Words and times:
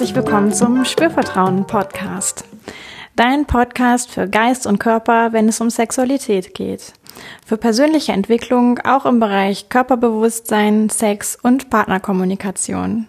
herzlich 0.00 0.16
willkommen 0.16 0.50
zum 0.50 0.86
Spürvertrauen 0.86 1.66
Podcast. 1.66 2.46
Dein 3.16 3.44
Podcast 3.44 4.10
für 4.10 4.26
Geist 4.26 4.66
und 4.66 4.78
Körper, 4.78 5.34
wenn 5.34 5.46
es 5.46 5.60
um 5.60 5.68
Sexualität 5.68 6.54
geht. 6.54 6.94
Für 7.44 7.58
persönliche 7.58 8.12
Entwicklung 8.12 8.78
auch 8.78 9.04
im 9.04 9.20
Bereich 9.20 9.68
Körperbewusstsein, 9.68 10.88
Sex 10.88 11.36
und 11.42 11.68
Partnerkommunikation. 11.68 13.08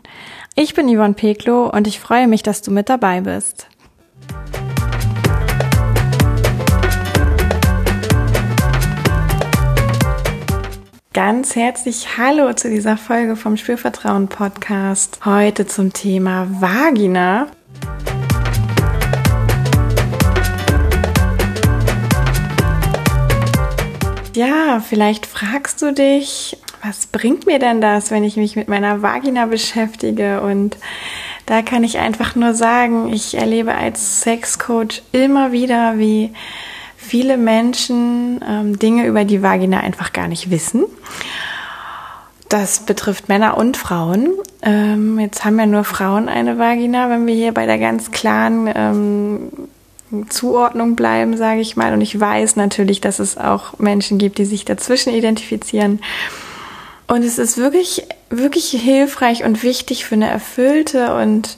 Ich 0.55 0.73
bin 0.73 0.93
Yvonne 0.93 1.13
Peklo 1.13 1.69
und 1.69 1.87
ich 1.87 2.01
freue 2.01 2.27
mich, 2.27 2.43
dass 2.43 2.61
du 2.61 2.71
mit 2.71 2.89
dabei 2.89 3.21
bist. 3.21 3.67
Ganz 11.13 11.57
herzlich 11.57 12.17
Hallo 12.17 12.53
zu 12.53 12.69
dieser 12.69 12.95
Folge 12.95 13.35
vom 13.35 13.57
Spürvertrauen 13.57 14.29
Podcast. 14.29 15.19
Heute 15.25 15.67
zum 15.67 15.91
Thema 15.91 16.47
Vagina. 16.61 17.47
Ja, 24.33 24.79
vielleicht 24.79 25.25
fragst 25.25 25.81
du 25.81 25.91
dich, 25.91 26.57
was 26.81 27.07
bringt 27.07 27.45
mir 27.45 27.59
denn 27.59 27.81
das, 27.81 28.09
wenn 28.09 28.23
ich 28.23 28.37
mich 28.37 28.55
mit 28.55 28.69
meiner 28.69 29.01
Vagina 29.01 29.47
beschäftige? 29.47 30.39
Und 30.39 30.77
da 31.45 31.61
kann 31.61 31.83
ich 31.83 31.97
einfach 31.97 32.35
nur 32.35 32.53
sagen, 32.53 33.11
ich 33.11 33.35
erlebe 33.35 33.75
als 33.75 34.21
Sexcoach 34.21 35.01
immer 35.11 35.51
wieder, 35.51 35.97
wie 35.97 36.31
viele 37.01 37.37
Menschen 37.37 38.39
ähm, 38.47 38.79
Dinge 38.79 39.05
über 39.07 39.25
die 39.25 39.41
Vagina 39.41 39.79
einfach 39.79 40.13
gar 40.13 40.27
nicht 40.27 40.51
wissen. 40.51 40.85
Das 42.47 42.81
betrifft 42.85 43.27
Männer 43.27 43.57
und 43.57 43.75
Frauen. 43.75 44.29
Ähm, 44.61 45.19
jetzt 45.19 45.43
haben 45.43 45.59
ja 45.59 45.65
nur 45.65 45.83
Frauen 45.83 46.29
eine 46.29 46.57
Vagina, 46.57 47.09
wenn 47.09 47.25
wir 47.25 47.33
hier 47.33 47.53
bei 47.53 47.65
der 47.65 47.79
ganz 47.79 48.11
klaren 48.11 48.69
ähm, 48.73 49.49
Zuordnung 50.29 50.95
bleiben, 50.95 51.37
sage 51.37 51.61
ich 51.61 51.75
mal. 51.75 51.93
Und 51.93 52.01
ich 52.01 52.19
weiß 52.19 52.55
natürlich, 52.55 53.01
dass 53.01 53.19
es 53.19 53.37
auch 53.37 53.79
Menschen 53.79 54.17
gibt, 54.17 54.37
die 54.37 54.45
sich 54.45 54.65
dazwischen 54.65 55.13
identifizieren. 55.13 56.01
Und 57.07 57.23
es 57.23 57.39
ist 57.39 57.57
wirklich, 57.57 58.05
wirklich 58.29 58.69
hilfreich 58.69 59.43
und 59.43 59.63
wichtig 59.63 60.05
für 60.05 60.15
eine 60.15 60.29
erfüllte 60.29 61.15
und 61.15 61.57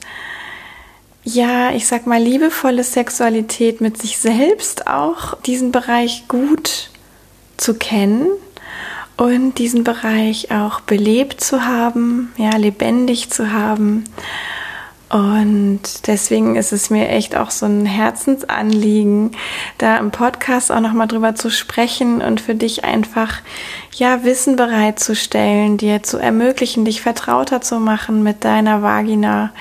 ja, 1.24 1.72
ich 1.72 1.88
sag 1.88 2.06
mal, 2.06 2.22
liebevolle 2.22 2.84
Sexualität 2.84 3.82
mit 3.82 4.02
sich 4.02 4.18
selbst 4.18 4.88
auch 4.88 5.38
diesen 5.42 5.72
Bereich 5.72 6.28
gut 6.28 6.90
zu 7.58 7.76
kennen 7.76 8.28
und 9.16 9.58
diesen 9.58 9.84
Bereich 9.84 10.52
auch 10.52 10.82
belebt 10.82 11.40
zu 11.40 11.66
haben, 11.66 12.34
ja, 12.38 12.56
lebendig 12.58 13.30
zu 13.30 13.54
haben. 13.54 14.04
Und 15.10 16.08
deswegen 16.08 16.56
ist 16.56 16.74
es 16.74 16.90
mir 16.90 17.08
echt 17.08 17.36
auch 17.36 17.52
so 17.52 17.68
ein 17.68 17.86
Herzensanliegen, 17.86 19.32
da 19.78 19.98
im 19.98 20.10
Podcast 20.10 20.72
auch 20.72 20.80
nochmal 20.80 21.08
drüber 21.08 21.36
zu 21.36 21.52
sprechen 21.52 22.20
und 22.20 22.42
für 22.42 22.56
dich 22.56 22.84
einfach, 22.84 23.42
ja, 23.94 24.24
Wissen 24.24 24.56
bereitzustellen, 24.56 25.78
dir 25.78 26.02
zu 26.02 26.18
ermöglichen, 26.18 26.84
dich 26.84 27.02
vertrauter 27.02 27.62
zu 27.62 27.80
machen 27.80 28.24
mit 28.24 28.44
deiner 28.44 28.82
Vagina 28.82 29.52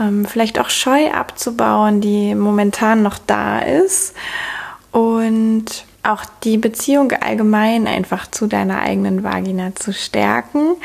ähm, 0.00 0.24
vielleicht 0.24 0.58
auch 0.58 0.70
Scheu 0.70 1.10
abzubauen, 1.12 2.00
die 2.00 2.34
momentan 2.34 3.02
noch 3.02 3.18
da 3.18 3.60
ist 3.60 4.14
und 4.92 5.84
auch 6.02 6.24
die 6.44 6.56
Beziehung 6.56 7.12
allgemein 7.12 7.86
einfach 7.86 8.30
zu 8.30 8.46
deiner 8.46 8.80
eigenen 8.80 9.22
Vagina 9.22 9.74
zu 9.74 9.92
stärken. 9.92 10.76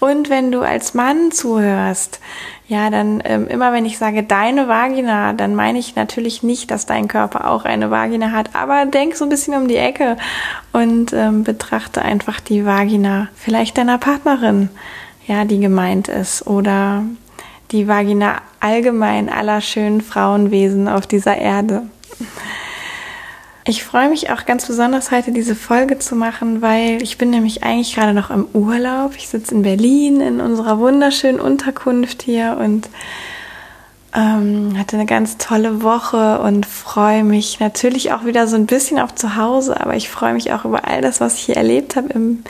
Und 0.00 0.28
wenn 0.28 0.50
du 0.50 0.60
als 0.60 0.92
Mann 0.92 1.30
zuhörst, 1.30 2.20
ja, 2.66 2.90
dann 2.90 3.22
ähm, 3.24 3.46
immer 3.46 3.72
wenn 3.72 3.86
ich 3.86 3.96
sage 3.96 4.24
deine 4.24 4.66
Vagina, 4.66 5.34
dann 5.34 5.54
meine 5.54 5.78
ich 5.78 5.94
natürlich 5.94 6.42
nicht, 6.42 6.72
dass 6.72 6.84
dein 6.84 7.06
Körper 7.06 7.48
auch 7.48 7.64
eine 7.64 7.92
Vagina 7.92 8.32
hat, 8.32 8.56
aber 8.56 8.86
denk 8.86 9.14
so 9.14 9.24
ein 9.24 9.30
bisschen 9.30 9.54
um 9.54 9.68
die 9.68 9.76
Ecke 9.76 10.16
und 10.72 11.12
ähm, 11.12 11.44
betrachte 11.44 12.02
einfach 12.02 12.40
die 12.40 12.66
Vagina 12.66 13.28
vielleicht 13.36 13.78
deiner 13.78 13.98
Partnerin, 13.98 14.68
ja, 15.28 15.44
die 15.44 15.60
gemeint 15.60 16.08
ist 16.08 16.44
oder 16.48 17.04
die 17.72 17.88
Vagina 17.88 18.42
allgemein 18.60 19.28
aller 19.28 19.60
schönen 19.60 20.00
Frauenwesen 20.00 20.88
auf 20.88 21.06
dieser 21.06 21.36
Erde. 21.36 21.82
Ich 23.68 23.82
freue 23.82 24.08
mich 24.08 24.30
auch 24.30 24.46
ganz 24.46 24.66
besonders 24.66 25.10
heute 25.10 25.32
diese 25.32 25.56
Folge 25.56 25.98
zu 25.98 26.14
machen, 26.14 26.62
weil 26.62 27.02
ich 27.02 27.18
bin 27.18 27.30
nämlich 27.30 27.64
eigentlich 27.64 27.96
gerade 27.96 28.14
noch 28.14 28.30
im 28.30 28.46
Urlaub. 28.52 29.14
Ich 29.16 29.28
sitze 29.28 29.56
in 29.56 29.62
Berlin 29.62 30.20
in 30.20 30.40
unserer 30.40 30.78
wunderschönen 30.78 31.40
Unterkunft 31.40 32.22
hier 32.22 32.58
und 32.60 32.88
ähm, 34.14 34.78
hatte 34.78 34.96
eine 34.96 35.06
ganz 35.06 35.36
tolle 35.36 35.82
Woche 35.82 36.38
und 36.40 36.64
freue 36.64 37.24
mich 37.24 37.58
natürlich 37.58 38.12
auch 38.12 38.24
wieder 38.24 38.46
so 38.46 38.54
ein 38.54 38.66
bisschen 38.66 39.00
auf 39.00 39.16
zu 39.16 39.34
Hause, 39.34 39.80
aber 39.80 39.96
ich 39.96 40.08
freue 40.08 40.34
mich 40.34 40.52
auch 40.52 40.64
über 40.64 40.86
all 40.86 41.00
das, 41.00 41.20
was 41.20 41.34
ich 41.34 41.40
hier 41.40 41.56
erlebt 41.56 41.96
habe 41.96 42.10
im 42.10 42.44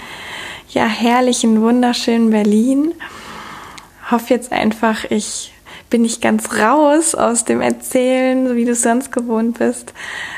ja 0.69 0.84
herrlichen, 0.84 1.62
wunderschönen 1.62 2.28
Berlin 2.28 2.93
hoffe 4.11 4.33
jetzt 4.34 4.53
einfach, 4.53 5.05
ich 5.11 5.53
bin 5.91 6.03
nicht 6.03 6.21
ganz 6.21 6.59
raus 6.59 7.15
aus 7.15 7.44
dem 7.44 7.61
Erzählen, 7.61 8.49
so 8.49 8.56
wie 8.56 8.65
du 8.65 8.72
es 8.72 8.83
sonst 8.83 9.12
gewohnt 9.12 9.59
bist, 9.59 9.93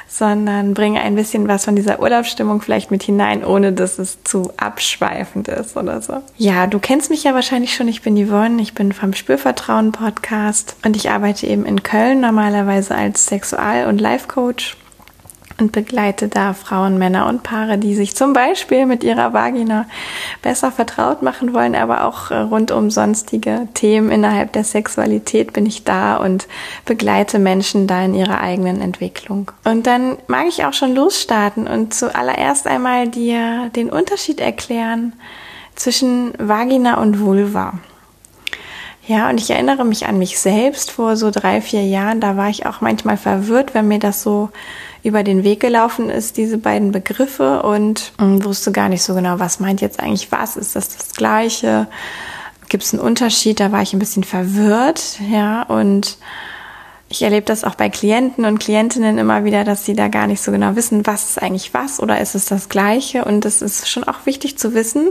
sondern 0.07 0.75
bringe 0.75 1.01
ein 1.01 1.15
bisschen 1.15 1.49
was 1.49 1.65
von 1.65 1.77
dieser 1.77 2.01
Urlaubsstimmung 2.01 2.61
vielleicht 2.61 2.91
mit 2.91 3.03
hinein, 3.03 3.45
ohne 3.45 3.73
dass 3.73 3.99
es 3.99 4.23
zu 4.25 4.53
abschweifend 4.57 5.49
ist 5.49 5.77
oder 5.77 6.03
so. 6.03 6.23
Ja, 6.37 6.67
du 6.67 6.79
kennst 6.79 7.11
mich 7.11 7.25
ja 7.25 7.35
wahrscheinlich 7.35 7.75
schon. 7.75 7.89
Ich 7.89 8.03
bin 8.03 8.17
Yvonne, 8.17 8.61
ich 8.61 8.75
bin 8.75 8.93
vom 8.93 9.15
Spürvertrauen 9.15 9.93
Podcast 9.93 10.77
und 10.85 10.97
ich 10.97 11.11
arbeite 11.11 11.47
eben 11.47 11.65
in 11.65 11.83
Köln 11.83 12.21
normalerweise 12.21 12.95
als 12.95 13.27
Sexual- 13.27 13.87
und 13.87 14.01
Life-Coach 14.01 14.77
und 15.61 15.73
begleite 15.73 16.29
da 16.29 16.55
Frauen, 16.55 16.99
Männer 16.99 17.27
und 17.27 17.43
Paare, 17.43 17.79
die 17.79 17.95
sich 17.95 18.15
zum 18.15 18.33
Beispiel 18.33 18.87
mit 18.87 19.03
ihrer 19.03 19.33
Vagina 19.33 19.87
besser 20.41 20.71
vertraut 20.71 21.23
machen 21.23 21.53
wollen, 21.53 21.75
aber 21.75 22.05
auch 22.05 22.31
äh, 22.31 22.37
rund 22.37 22.71
um 22.71 22.91
sonstige 22.91 23.69
Themen 23.75 24.11
innerhalb 24.11 24.53
der 24.53 24.65
Sexualität 24.65 25.53
bin 25.53 25.67
ich 25.67 25.85
da 25.85 26.17
und 26.17 26.47
begleite 26.85 27.39
Menschen 27.39 27.87
da 27.87 28.05
in 28.05 28.15
ihrer 28.15 28.41
eigenen 28.41 28.81
Entwicklung. 28.81 29.51
Und 29.65 29.87
dann 29.87 30.17
mag 30.29 30.47
ich 30.49 30.65
auch 30.65 30.73
schon 30.73 30.95
losstarten 30.95 31.67
und 31.67 31.93
zuallererst 31.93 32.67
einmal 32.67 33.09
dir 33.09 33.71
den 33.75 33.91
Unterschied 33.91 34.41
erklären 34.41 35.13
zwischen 35.75 36.35
Vagina 36.39 37.01
und 37.01 37.21
Vulva. 37.21 37.75
Ja, 39.09 39.31
und 39.31 39.41
ich 39.41 39.49
erinnere 39.51 39.87
mich 39.87 40.07
an 40.07 40.19
mich 40.19 40.39
selbst 40.39 40.91
vor 40.91 41.17
so 41.17 41.31
drei, 41.31 41.63
vier 41.63 41.83
Jahren. 41.83 42.21
Da 42.21 42.37
war 42.37 42.51
ich 42.51 42.67
auch 42.67 42.83
manchmal 42.83 43.17
verwirrt, 43.17 43.73
wenn 43.73 43.89
mir 43.89 43.99
das 43.99 44.23
so 44.23 44.51
über 45.03 45.23
den 45.23 45.45
Weg 45.45 45.61
gelaufen 45.61 46.11
ist, 46.11 46.37
diese 46.37 46.59
beiden 46.59 46.93
Begriffe. 46.93 47.63
Und 47.63 48.13
ähm, 48.21 48.45
wusste 48.45 48.73
gar 48.73 48.89
nicht 48.89 49.03
so 49.03 49.15
genau, 49.15 49.39
was 49.39 49.61
meint 49.61 49.81
jetzt 49.81 50.01
eigentlich 50.01 50.33
was, 50.33 50.57
ist 50.57 50.77
das 50.77 50.97
das 50.97 51.13
Gleiche, 51.15 51.87
gibt 52.69 52.85
es 52.85 52.93
einen 52.93 53.03
Unterschied, 53.03 53.61
da 53.61 53.73
war 53.73 53.83
ich 53.83 53.93
ein 53.93 53.99
bisschen 53.99 54.25
verwirrt, 54.25 55.19
ja, 55.31 55.63
und 55.63 56.19
ich 57.09 57.23
erlebe 57.23 57.47
das 57.47 57.65
auch 57.65 57.75
bei 57.75 57.89
Klienten 57.89 58.45
und 58.45 58.59
Klientinnen 58.59 59.17
immer 59.17 59.45
wieder, 59.45 59.65
dass 59.65 59.87
sie 59.87 59.95
da 59.95 60.09
gar 60.09 60.27
nicht 60.27 60.43
so 60.43 60.53
genau 60.53 60.77
wissen, 60.77 61.07
was 61.07 61.31
ist 61.31 61.43
eigentlich 61.43 61.73
was 61.73 62.01
oder 62.01 62.21
ist 62.21 62.35
es 62.35 62.45
das 62.45 62.69
Gleiche? 62.69 63.25
Und 63.25 63.47
es 63.47 63.63
ist 63.63 63.89
schon 63.89 64.05
auch 64.05 64.27
wichtig 64.27 64.59
zu 64.59 64.75
wissen, 64.75 65.11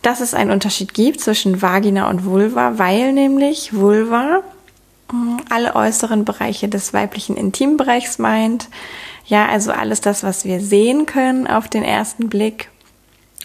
dass 0.00 0.20
es 0.20 0.32
einen 0.32 0.50
Unterschied 0.50 0.94
gibt 0.94 1.20
zwischen 1.20 1.60
Vagina 1.60 2.08
und 2.08 2.24
Vulva, 2.24 2.78
weil 2.78 3.12
nämlich 3.12 3.74
Vulva 3.74 4.42
alle 5.48 5.74
äußeren 5.74 6.24
Bereiche 6.24 6.68
des 6.68 6.92
weiblichen 6.92 7.36
Intimbereichs 7.36 8.18
meint. 8.18 8.68
Ja, 9.26 9.46
also 9.46 9.72
alles 9.72 10.00
das, 10.00 10.22
was 10.22 10.44
wir 10.44 10.60
sehen 10.60 11.06
können 11.06 11.46
auf 11.46 11.68
den 11.68 11.84
ersten 11.84 12.28
Blick 12.28 12.68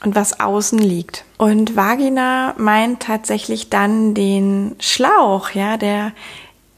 und 0.04 0.16
was 0.16 0.40
außen 0.40 0.80
liegt. 0.80 1.26
Und 1.38 1.76
Vagina 1.76 2.54
meint 2.58 3.02
tatsächlich 3.02 3.70
dann 3.70 4.14
den 4.14 4.76
Schlauch, 4.80 5.52
ja, 5.52 5.78
der 5.78 6.12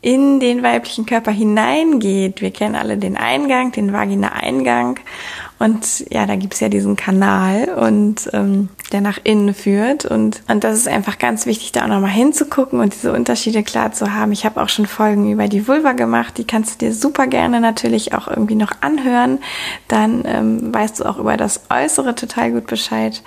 in 0.07 0.39
den 0.39 0.63
weiblichen 0.63 1.06
Körper 1.06 1.31
hineingeht. 1.31 2.39
Wir 2.39 2.51
kennen 2.51 2.75
alle 2.75 2.95
den 2.95 3.18
Eingang, 3.18 3.74
den 3.74 3.92
Vagina-Eingang. 3.92 5.01
Und 5.59 6.06
ja, 6.09 6.25
da 6.25 6.38
gibt's 6.38 6.62
ja 6.62 6.69
diesen 6.69 6.95
Kanal 6.95 7.65
und 7.65 8.30
ähm, 8.31 8.69
der 8.94 9.01
nach 9.01 9.19
innen 9.25 9.54
führt. 9.54 10.06
Und, 10.06 10.44
und 10.48 10.63
das 10.63 10.77
ist 10.77 10.88
einfach 10.88 11.19
ganz 11.19 11.45
wichtig, 11.45 11.74
da 11.74 11.83
auch 11.83 11.89
nochmal 11.89 12.12
hinzugucken 12.12 12.80
und 12.80 12.94
diese 12.94 13.12
Unterschiede 13.12 13.63
klar 13.63 13.92
zu 13.92 14.13
haben. 14.13 14.31
Ich 14.31 14.45
habe 14.45 14.62
auch 14.62 14.69
schon 14.69 14.86
Folgen 14.86 15.30
über 15.30 15.50
die 15.50 15.68
Vulva 15.68 15.92
gemacht, 15.92 16.38
die 16.38 16.48
kannst 16.48 16.75
du 16.75 16.86
dir 16.86 16.94
super 16.94 17.27
gerne 17.27 17.59
natürlich 17.59 18.13
auch 18.13 18.30
irgendwie 18.30 18.56
noch 18.56 18.71
anhören. 18.80 19.39
Dann 19.89 20.24
ähm, 20.25 20.74
weißt 20.74 21.01
du 21.01 21.04
auch 21.04 21.18
über 21.18 21.36
das 21.36 21.63
Äußere 21.69 22.15
total 22.15 22.54
gut 22.54 22.68
Bescheid. 22.68 23.21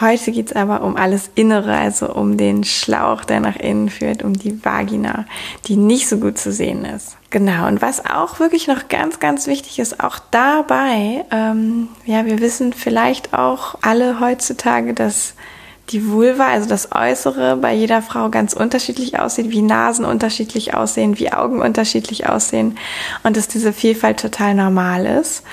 Heute 0.00 0.32
geht's 0.32 0.52
aber 0.52 0.82
um 0.82 0.96
alles 0.96 1.30
Innere, 1.36 1.76
also 1.76 2.12
um 2.12 2.36
den 2.36 2.64
Schlauch, 2.64 3.24
der 3.24 3.38
nach 3.38 3.54
innen 3.54 3.88
führt, 3.88 4.24
um 4.24 4.32
die 4.32 4.64
Vagina, 4.64 5.24
die 5.66 5.76
nicht 5.76 6.08
so 6.08 6.18
gut 6.18 6.36
zu 6.36 6.50
sehen 6.50 6.84
ist. 6.84 7.16
Genau, 7.30 7.68
und 7.68 7.80
was 7.80 8.04
auch 8.04 8.40
wirklich 8.40 8.66
noch 8.66 8.88
ganz, 8.88 9.20
ganz 9.20 9.46
wichtig 9.46 9.78
ist, 9.78 10.00
auch 10.02 10.18
dabei, 10.32 11.24
ähm, 11.30 11.88
ja, 12.06 12.26
wir 12.26 12.40
wissen 12.40 12.72
vielleicht 12.72 13.34
auch 13.34 13.76
alle 13.82 14.18
heutzutage, 14.18 14.94
dass 14.94 15.34
die 15.90 16.08
Vulva, 16.08 16.48
also 16.48 16.68
das 16.68 16.90
Äußere, 16.92 17.56
bei 17.56 17.74
jeder 17.74 18.02
Frau 18.02 18.30
ganz 18.30 18.52
unterschiedlich 18.52 19.18
aussieht, 19.18 19.50
wie 19.50 19.62
Nasen 19.62 20.04
unterschiedlich 20.04 20.74
aussehen, 20.74 21.18
wie 21.18 21.32
Augen 21.32 21.60
unterschiedlich 21.60 22.28
aussehen 22.28 22.78
und 23.22 23.36
dass 23.36 23.48
diese 23.48 23.72
Vielfalt 23.72 24.18
total 24.18 24.54
normal 24.54 25.06
ist. 25.06 25.44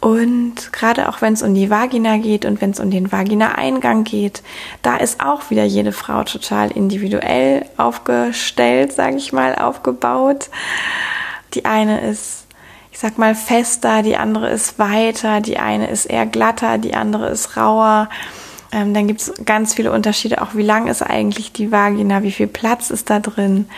Und 0.00 0.72
gerade 0.72 1.08
auch 1.08 1.20
wenn 1.20 1.34
es 1.34 1.42
um 1.42 1.54
die 1.54 1.68
Vagina 1.68 2.16
geht 2.16 2.46
und 2.46 2.62
wenn 2.62 2.70
es 2.70 2.80
um 2.80 2.90
den 2.90 3.12
Vagina-Eingang 3.12 4.04
geht, 4.04 4.42
da 4.80 4.96
ist 4.96 5.22
auch 5.22 5.50
wieder 5.50 5.64
jede 5.64 5.92
Frau 5.92 6.24
total 6.24 6.70
individuell 6.70 7.66
aufgestellt, 7.76 8.92
sage 8.92 9.16
ich 9.16 9.34
mal, 9.34 9.54
aufgebaut. 9.54 10.48
Die 11.52 11.66
eine 11.66 12.00
ist, 12.00 12.46
ich 12.90 12.98
sag 12.98 13.18
mal, 13.18 13.34
fester, 13.34 14.02
die 14.02 14.16
andere 14.16 14.48
ist 14.48 14.78
weiter, 14.78 15.42
die 15.42 15.58
eine 15.58 15.90
ist 15.90 16.06
eher 16.06 16.24
glatter, 16.24 16.78
die 16.78 16.94
andere 16.94 17.28
ist 17.28 17.58
rauer. 17.58 18.08
Ähm, 18.72 18.94
dann 18.94 19.06
gibt 19.06 19.20
es 19.20 19.34
ganz 19.44 19.74
viele 19.74 19.92
Unterschiede, 19.92 20.40
auch 20.40 20.54
wie 20.54 20.62
lang 20.62 20.86
ist 20.86 21.02
eigentlich 21.02 21.52
die 21.52 21.72
Vagina, 21.72 22.22
wie 22.22 22.32
viel 22.32 22.46
Platz 22.46 22.88
ist 22.88 23.10
da 23.10 23.20
drin 23.20 23.68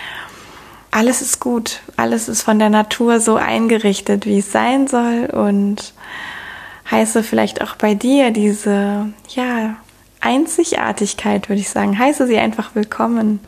alles 0.93 1.23
ist 1.23 1.41
gut, 1.41 1.81
alles 1.97 2.29
ist 2.29 2.43
von 2.43 2.59
der 2.59 2.69
Natur 2.69 3.19
so 3.19 3.37
eingerichtet, 3.37 4.27
wie 4.27 4.39
es 4.39 4.53
sein 4.53 4.87
soll 4.87 5.25
und 5.33 5.95
heiße 6.91 7.23
vielleicht 7.23 7.63
auch 7.63 7.77
bei 7.77 7.95
dir 7.95 8.31
diese, 8.31 9.09
ja, 9.31 9.77
Einzigartigkeit, 10.21 11.49
würde 11.49 11.61
ich 11.61 11.71
sagen, 11.71 11.99
heiße 11.99 12.27
sie 12.27 12.39
einfach 12.39 12.75
willkommen. 12.75 13.41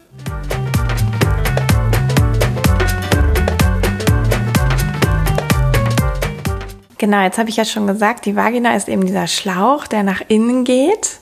Genau, 6.96 7.22
jetzt 7.22 7.36
habe 7.36 7.50
ich 7.50 7.56
ja 7.56 7.66
schon 7.66 7.86
gesagt, 7.86 8.24
die 8.24 8.34
Vagina 8.34 8.74
ist 8.74 8.88
eben 8.88 9.04
dieser 9.04 9.26
Schlauch, 9.26 9.86
der 9.86 10.02
nach 10.02 10.22
innen 10.28 10.64
geht. 10.64 11.18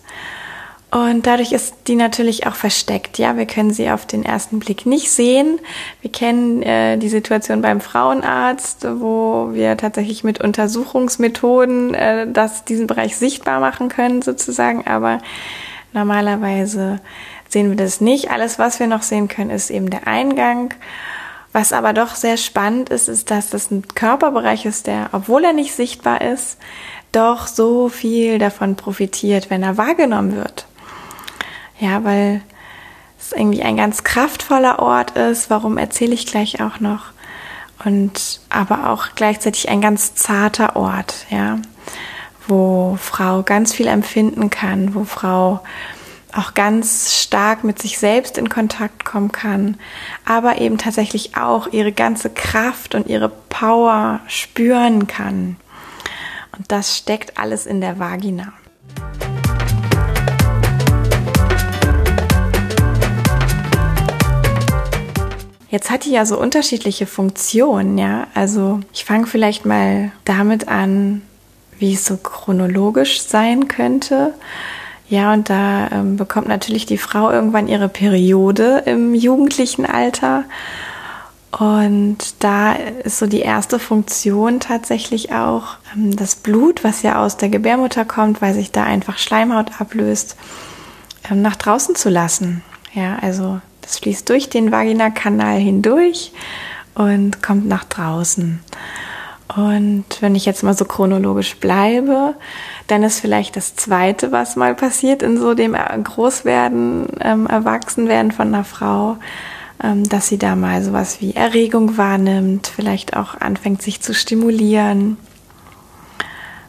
Und 0.93 1.27
dadurch 1.27 1.53
ist 1.53 1.75
die 1.87 1.95
natürlich 1.95 2.47
auch 2.47 2.55
versteckt. 2.55 3.17
Ja, 3.17 3.39
wir 3.39 3.47
können 3.47 3.73
sie 3.73 3.91
auf 3.91 4.05
den 4.05 4.27
ersten 4.27 4.59
Blick 4.59 4.85
nicht 4.85 5.11
sehen. 5.11 5.59
Wir 6.03 6.13
kennen 6.13 6.63
äh, 6.63 6.99
die 6.99 7.09
Situation 7.09 7.63
beim 7.63 7.81
Frauenarzt, 7.81 8.87
wo 9.01 9.55
wir 9.55 9.79
tatsächlich 9.79 10.23
mit 10.23 10.43
Untersuchungsmethoden 10.43 11.95
äh, 11.95 12.31
das, 12.31 12.67
diesen 12.67 12.87
Bereich 12.87 13.17
sichtbar 13.17 13.59
machen 13.59 13.89
können, 13.89 14.21
sozusagen. 14.21 14.87
Aber 14.87 15.23
normalerweise 15.95 17.01
sehen 17.49 17.71
wir 17.71 17.77
das 17.77 18.03
nicht. 18.03 18.31
Alles, 18.31 18.59
was 18.59 18.79
wir 18.79 18.87
noch 18.87 19.03
sehen 19.03 19.29
können, 19.29 19.51
ist 19.51 19.71
eben 19.71 19.89
der 19.89 20.07
Eingang. 20.07 20.75
Was 21.55 21.73
aber 21.73 21.95
doch 21.95 22.17
sehr 22.17 22.37
spannend 22.37 22.91
ist, 22.91 23.09
ist, 23.09 23.31
dass 23.31 23.49
das 23.49 23.71
ein 23.71 23.89
Körperbereich 23.95 24.67
ist, 24.67 24.87
der, 24.87 25.09
obwohl 25.13 25.43
er 25.45 25.55
nicht 25.55 25.75
sichtbar 25.75 26.21
ist, 26.21 26.59
doch 27.13 27.47
so 27.47 27.89
viel 27.89 28.39
davon 28.39 28.77
profitiert, 28.77 29.49
wenn 29.49 29.63
er 29.63 29.79
wahrgenommen 29.79 30.37
wird. 30.37 30.67
Ja, 31.83 32.05
weil 32.05 32.43
es 33.19 33.33
irgendwie 33.33 33.65
ein 33.65 33.77
ganz 33.77 34.05
kraftvoller 34.05 34.79
Ort 34.79 35.17
ist. 35.17 35.51
Warum 35.51 35.79
erzähle 35.79 36.15
ich 36.15 36.27
gleich 36.27 36.63
auch 36.63 36.79
noch? 36.79 37.07
Und 37.85 38.41
aber 38.51 38.89
auch 38.89 39.09
gleichzeitig 39.17 39.69
ein 39.69 39.81
ganz 39.81 40.15
zarter 40.15 40.77
Ort, 40.77 41.27
ja, 41.29 41.59
wo 42.47 42.97
Frau 43.01 43.43
ganz 43.43 43.75
viel 43.75 43.89
empfinden 43.89 44.49
kann, 44.49 44.95
wo 44.95 45.03
Frau 45.03 45.61
auch 46.33 46.55
ganz 46.55 47.21
stark 47.21 47.65
mit 47.65 47.83
sich 47.83 47.99
selbst 47.99 48.39
in 48.39 48.49
Kontakt 48.49 49.05
kommen 49.05 49.33
kann, 49.33 49.77
aber 50.25 50.59
eben 50.61 50.79
tatsächlich 50.79 51.37
auch 51.37 51.67
ihre 51.73 51.91
ganze 51.91 52.31
Kraft 52.31 52.95
und 52.95 53.09
ihre 53.09 53.29
Power 53.29 54.21
spüren 54.29 55.09
kann. 55.09 55.57
Und 56.57 56.71
das 56.71 56.97
steckt 56.97 57.39
alles 57.39 57.67
in 57.67 57.81
der 57.81 57.99
Vagina. 57.99 58.53
Jetzt 65.73 65.91
hat 65.91 66.05
die 66.05 66.11
ja 66.11 66.27
so 66.27 66.39
unterschiedliche 66.39 67.07
Funktionen, 67.07 67.97
ja. 67.97 68.27
Also 68.35 68.81
ich 68.93 69.07
fange 69.07 69.27
vielleicht 69.27 69.65
mal 69.65 70.13
damit 70.27 70.69
an, 70.69 71.23
wie 71.79 71.95
es 71.95 72.05
so 72.05 72.19
chronologisch 72.19 73.23
sein 73.23 73.69
könnte. 73.69 74.35
Ja, 75.09 75.33
und 75.33 75.49
da 75.49 75.89
ähm, 75.91 76.19
bekommt 76.19 76.47
natürlich 76.47 76.85
die 76.85 76.99
Frau 76.99 77.31
irgendwann 77.31 77.69
ihre 77.69 77.89
Periode 77.89 78.83
im 78.85 79.15
jugendlichen 79.15 79.87
Alter. 79.87 80.45
Und 81.59 82.19
da 82.41 82.75
ist 82.75 83.19
so 83.19 83.27
die 83.27 83.41
erste 83.41 83.79
Funktion 83.79 84.61
tatsächlich 84.61 85.33
auch 85.33 85.77
ähm, 85.97 86.15
das 86.15 86.35
Blut, 86.35 86.85
was 86.85 87.01
ja 87.01 87.25
aus 87.25 87.39
der 87.39 87.49
Gebärmutter 87.49 88.05
kommt, 88.05 88.43
weil 88.43 88.53
sich 88.53 88.73
da 88.73 88.85
einfach 88.85 89.17
Schleimhaut 89.17 89.81
ablöst, 89.81 90.37
ähm, 91.31 91.41
nach 91.41 91.57
draußen 91.57 91.95
zu 91.95 92.11
lassen. 92.11 92.63
Ja, 92.93 93.17
also 93.23 93.63
das 93.83 93.99
fließt 93.99 94.29
durch 94.29 94.49
den 94.49 94.73
Vaginakanal 94.73 95.59
hindurch 95.59 96.33
und 96.95 97.43
kommt 97.43 97.67
nach 97.67 97.85
draußen. 97.85 98.61
Und 99.55 100.05
wenn 100.21 100.35
ich 100.35 100.47
jetzt 100.47 100.63
mal 100.63 100.75
so 100.75 100.85
chronologisch 100.87 101.57
bleibe, 101.57 102.35
dann 102.87 103.03
ist 103.03 103.21
vielleicht 103.21 103.57
das 103.57 103.77
Zweite, 103.77 104.33
was 104.33 104.57
mal 104.57 104.75
passiert 104.75 105.23
in 105.23 105.39
so 105.39 105.55
dem 105.55 105.75
Großwerden, 105.75 107.07
ähm, 107.21 107.47
Erwachsenwerden 107.47 108.33
von 108.33 108.49
einer 108.49 108.65
Frau, 108.65 109.19
ähm, 109.83 110.09
dass 110.09 110.29
sie 110.29 110.39
da 110.39 110.57
mal 110.57 110.83
sowas 110.83 111.21
wie 111.21 111.35
Erregung 111.35 111.99
wahrnimmt, 111.99 112.67
vielleicht 112.75 113.15
auch 113.17 113.39
anfängt, 113.41 113.83
sich 113.83 114.01
zu 114.01 114.15
stimulieren, 114.15 115.19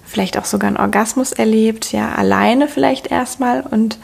vielleicht 0.03 0.37
auch 0.37 0.45
sogar 0.45 0.67
einen 0.67 0.77
Orgasmus 0.77 1.31
erlebt, 1.31 1.93
ja, 1.93 2.11
alleine 2.11 2.67
vielleicht 2.67 3.07
erstmal. 3.07 3.61
Und 3.61 3.97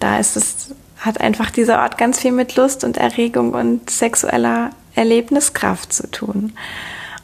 da 0.00 0.18
ist 0.18 0.36
es 0.36 0.74
hat 1.02 1.20
einfach 1.20 1.50
dieser 1.50 1.80
Ort 1.80 1.98
ganz 1.98 2.20
viel 2.20 2.32
mit 2.32 2.56
Lust 2.56 2.84
und 2.84 2.96
Erregung 2.96 3.54
und 3.54 3.90
sexueller 3.90 4.70
Erlebniskraft 4.94 5.92
zu 5.92 6.10
tun. 6.10 6.52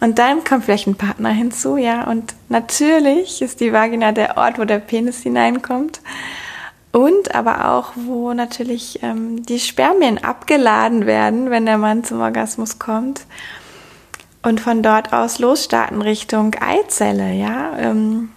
Und 0.00 0.18
dann 0.18 0.44
kommt 0.44 0.64
vielleicht 0.64 0.86
ein 0.86 0.96
Partner 0.96 1.30
hinzu, 1.30 1.76
ja, 1.76 2.04
und 2.04 2.34
natürlich 2.48 3.42
ist 3.42 3.60
die 3.60 3.72
Vagina 3.72 4.12
der 4.12 4.36
Ort, 4.36 4.58
wo 4.58 4.64
der 4.64 4.78
Penis 4.78 5.22
hineinkommt. 5.22 6.00
Und 6.92 7.34
aber 7.34 7.68
auch, 7.70 7.92
wo 7.96 8.32
natürlich 8.32 9.02
ähm, 9.02 9.44
die 9.44 9.60
Spermien 9.60 10.22
abgeladen 10.24 11.06
werden, 11.06 11.50
wenn 11.50 11.66
der 11.66 11.78
Mann 11.78 12.04
zum 12.04 12.20
Orgasmus 12.20 12.78
kommt. 12.78 13.22
Und 14.42 14.60
von 14.60 14.82
dort 14.82 15.12
aus 15.12 15.38
losstarten 15.38 16.00
Richtung 16.00 16.54
Eizelle, 16.60 17.32
ja. 17.32 17.76
Ähm, 17.78 18.30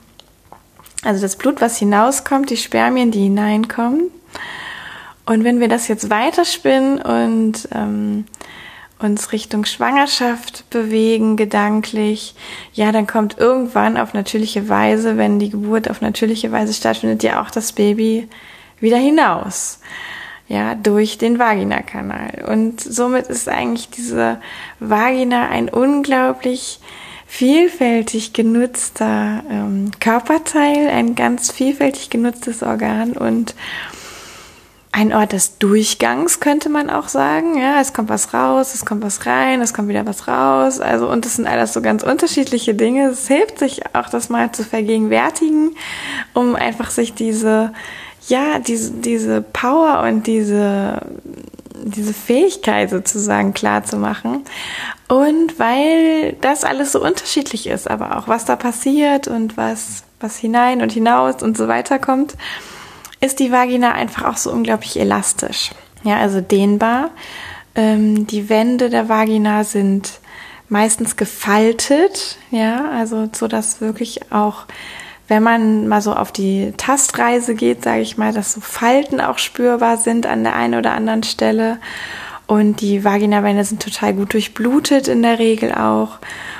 also 1.03 1.21
das 1.21 1.37
Blut, 1.37 1.61
was 1.61 1.77
hinauskommt, 1.77 2.49
die 2.49 2.57
Spermien, 2.57 3.11
die 3.11 3.23
hineinkommen. 3.23 4.11
Und 5.25 5.43
wenn 5.43 5.59
wir 5.59 5.67
das 5.67 5.87
jetzt 5.87 6.09
weiterspinnen 6.09 7.01
und 7.01 7.69
ähm, 7.73 8.25
uns 8.99 9.31
Richtung 9.31 9.65
Schwangerschaft 9.65 10.69
bewegen, 10.69 11.35
gedanklich, 11.35 12.35
ja, 12.73 12.91
dann 12.91 13.07
kommt 13.07 13.37
irgendwann 13.37 13.97
auf 13.97 14.13
natürliche 14.13 14.69
Weise, 14.69 15.17
wenn 15.17 15.39
die 15.39 15.49
Geburt 15.49 15.89
auf 15.89 16.01
natürliche 16.01 16.51
Weise 16.51 16.73
stattfindet, 16.73 17.23
ja 17.23 17.41
auch 17.41 17.51
das 17.51 17.71
Baby 17.73 18.27
wieder 18.79 18.97
hinaus. 18.97 19.79
Ja, 20.47 20.75
durch 20.75 21.17
den 21.17 21.39
Vaginakanal. 21.39 22.43
Und 22.45 22.81
somit 22.81 23.27
ist 23.27 23.47
eigentlich 23.47 23.89
diese 23.89 24.41
Vagina 24.81 25.47
ein 25.47 25.69
unglaublich 25.69 26.81
vielfältig 27.25 28.33
genutzter 28.33 29.45
ähm, 29.49 29.91
Körperteil, 30.01 30.89
ein 30.89 31.15
ganz 31.15 31.49
vielfältig 31.49 32.09
genutztes 32.09 32.63
Organ 32.63 33.13
und 33.13 33.55
ein 34.93 35.13
Ort 35.13 35.31
des 35.31 35.57
Durchgangs, 35.57 36.41
könnte 36.41 36.67
man 36.69 36.89
auch 36.89 37.07
sagen. 37.07 37.57
Ja, 37.57 37.79
es 37.79 37.93
kommt 37.93 38.09
was 38.09 38.33
raus, 38.33 38.73
es 38.73 38.85
kommt 38.85 39.03
was 39.03 39.25
rein, 39.25 39.61
es 39.61 39.73
kommt 39.73 39.87
wieder 39.87 40.05
was 40.05 40.27
raus. 40.27 40.81
Also, 40.81 41.09
und 41.09 41.23
das 41.23 41.37
sind 41.37 41.47
alles 41.47 41.73
so 41.73 41.81
ganz 41.81 42.03
unterschiedliche 42.03 42.73
Dinge. 42.73 43.09
Es 43.09 43.27
hilft 43.27 43.59
sich 43.59 43.83
auch, 43.95 44.09
das 44.09 44.29
mal 44.29 44.51
zu 44.51 44.63
vergegenwärtigen, 44.63 45.75
um 46.33 46.55
einfach 46.55 46.89
sich 46.91 47.13
diese, 47.13 47.71
ja, 48.27 48.59
diese, 48.59 48.91
diese 48.91 49.41
Power 49.41 50.03
und 50.07 50.27
diese, 50.27 50.99
diese 51.83 52.13
Fähigkeit 52.13 52.89
sozusagen 52.89 53.53
klar 53.53 53.85
zu 53.85 53.95
machen. 53.95 54.43
Und 55.07 55.57
weil 55.57 56.33
das 56.41 56.65
alles 56.65 56.91
so 56.91 57.01
unterschiedlich 57.01 57.67
ist, 57.67 57.89
aber 57.89 58.17
auch 58.17 58.27
was 58.27 58.43
da 58.43 58.57
passiert 58.57 59.29
und 59.29 59.55
was, 59.55 60.03
was 60.19 60.37
hinein 60.37 60.81
und 60.81 60.91
hinaus 60.91 61.41
und 61.41 61.55
so 61.55 61.69
weiter 61.69 61.97
kommt, 61.97 62.35
ist 63.21 63.39
die 63.39 63.51
Vagina 63.51 63.93
einfach 63.93 64.25
auch 64.25 64.37
so 64.37 64.51
unglaublich 64.51 64.99
elastisch. 64.99 65.71
Ja, 66.03 66.17
also 66.17 66.41
dehnbar. 66.41 67.11
Ähm, 67.75 68.27
die 68.27 68.49
Wände 68.49 68.89
der 68.89 69.07
Vagina 69.07 69.63
sind 69.63 70.19
meistens 70.67 71.15
gefaltet, 71.15 72.37
ja, 72.49 72.89
also 72.91 73.29
so 73.33 73.47
dass 73.47 73.81
wirklich 73.81 74.31
auch, 74.31 74.65
wenn 75.27 75.43
man 75.43 75.87
mal 75.87 76.01
so 76.01 76.13
auf 76.13 76.31
die 76.31 76.73
Tastreise 76.77 77.55
geht, 77.55 77.83
sage 77.83 78.01
ich 78.01 78.17
mal, 78.17 78.33
dass 78.33 78.53
so 78.53 78.61
Falten 78.61 79.21
auch 79.21 79.37
spürbar 79.37 79.97
sind 79.97 80.25
an 80.25 80.43
der 80.43 80.55
einen 80.55 80.75
oder 80.75 80.93
anderen 80.93 81.23
Stelle. 81.23 81.77
Und 82.47 82.81
die 82.81 83.03
Vaginawände 83.03 83.63
sind 83.63 83.81
total 83.81 84.13
gut 84.13 84.33
durchblutet 84.33 85.07
in 85.07 85.21
der 85.21 85.39
Regel 85.39 85.73
auch. 85.73 86.19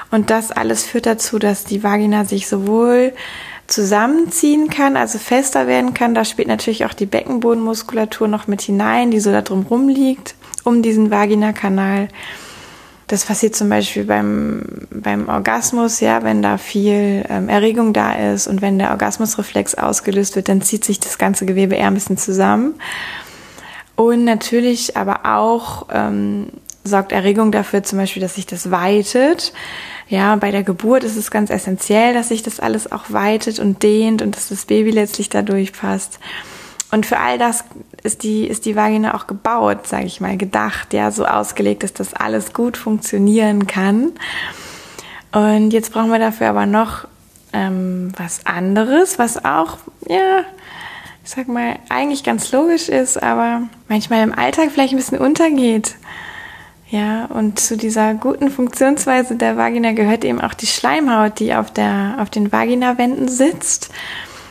Und 0.09 0.29
das 0.29 0.51
alles 0.51 0.85
führt 0.85 1.05
dazu, 1.05 1.39
dass 1.39 1.63
die 1.63 1.83
Vagina 1.83 2.23
sich 2.23 2.47
sowohl 2.47 3.13
zusammenziehen 3.71 4.69
kann, 4.69 4.97
also 4.97 5.17
fester 5.17 5.67
werden 5.67 5.93
kann. 5.93 6.13
Da 6.13 6.25
spielt 6.25 6.47
natürlich 6.47 6.85
auch 6.85 6.93
die 6.93 7.05
Beckenbodenmuskulatur 7.05 8.27
noch 8.27 8.47
mit 8.47 8.61
hinein, 8.61 9.11
die 9.11 9.19
so 9.19 9.31
da 9.31 9.41
drum 9.41 9.65
rumliegt, 9.65 10.35
um 10.63 10.81
diesen 10.81 11.11
Vaginakanal. 11.11 12.09
Das 13.07 13.25
passiert 13.25 13.55
zum 13.55 13.69
Beispiel 13.69 14.05
beim, 14.05 14.87
beim 14.89 15.27
Orgasmus, 15.27 15.99
ja, 15.99 16.23
wenn 16.23 16.41
da 16.41 16.57
viel 16.57 17.25
ähm, 17.29 17.49
Erregung 17.49 17.91
da 17.91 18.13
ist 18.13 18.47
und 18.47 18.61
wenn 18.61 18.79
der 18.79 18.91
Orgasmusreflex 18.91 19.75
ausgelöst 19.75 20.35
wird, 20.35 20.47
dann 20.47 20.61
zieht 20.61 20.85
sich 20.85 20.99
das 20.99 21.17
ganze 21.17 21.45
Gewebe 21.45 21.75
eher 21.75 21.87
ein 21.87 21.93
bisschen 21.93 22.17
zusammen. 22.17 22.75
Und 23.95 24.23
natürlich 24.23 24.95
aber 24.95 25.25
auch 25.25 25.87
ähm, 25.91 26.47
sorgt 26.83 27.11
Erregung 27.11 27.51
dafür 27.51 27.83
zum 27.83 27.99
Beispiel, 27.99 28.21
dass 28.21 28.35
sich 28.35 28.45
das 28.45 28.71
weitet. 28.71 29.53
Ja, 30.11 30.35
bei 30.35 30.51
der 30.51 30.63
Geburt 30.63 31.05
ist 31.05 31.15
es 31.15 31.31
ganz 31.31 31.49
essentiell, 31.49 32.13
dass 32.13 32.27
sich 32.27 32.43
das 32.43 32.59
alles 32.59 32.91
auch 32.91 33.05
weitet 33.11 33.59
und 33.59 33.81
dehnt 33.81 34.21
und 34.21 34.35
dass 34.35 34.49
das 34.49 34.65
Baby 34.65 34.91
letztlich 34.91 35.29
dadurch 35.29 35.71
passt. 35.71 36.19
Und 36.91 37.05
für 37.05 37.17
all 37.17 37.37
das 37.37 37.63
ist 38.03 38.23
die, 38.23 38.45
ist 38.45 38.65
die 38.65 38.75
Vagina 38.75 39.15
auch 39.15 39.25
gebaut, 39.25 39.87
sage 39.87 40.07
ich 40.07 40.19
mal, 40.19 40.35
gedacht, 40.35 40.93
ja, 40.93 41.11
so 41.11 41.25
ausgelegt, 41.25 41.83
dass 41.83 41.93
das 41.93 42.13
alles 42.13 42.51
gut 42.51 42.75
funktionieren 42.75 43.67
kann. 43.67 44.11
Und 45.31 45.71
jetzt 45.71 45.93
brauchen 45.93 46.11
wir 46.11 46.19
dafür 46.19 46.49
aber 46.49 46.65
noch 46.65 47.07
ähm, 47.53 48.11
was 48.17 48.45
anderes, 48.45 49.17
was 49.17 49.45
auch, 49.45 49.77
ja, 50.09 50.43
ich 51.23 51.29
sag 51.29 51.47
mal, 51.47 51.79
eigentlich 51.87 52.25
ganz 52.25 52.51
logisch 52.51 52.89
ist, 52.89 53.23
aber 53.23 53.61
manchmal 53.87 54.23
im 54.23 54.37
Alltag 54.37 54.71
vielleicht 54.73 54.91
ein 54.91 54.97
bisschen 54.97 55.19
untergeht. 55.19 55.95
Ja, 56.91 57.23
und 57.27 57.57
zu 57.57 57.77
dieser 57.77 58.13
guten 58.15 58.51
Funktionsweise 58.51 59.37
der 59.37 59.55
Vagina 59.55 59.93
gehört 59.93 60.25
eben 60.25 60.41
auch 60.41 60.53
die 60.53 60.67
Schleimhaut, 60.67 61.39
die 61.39 61.55
auf, 61.55 61.71
der, 61.71 62.17
auf 62.19 62.29
den 62.29 62.51
Vaginawänden 62.51 63.29
sitzt, 63.29 63.91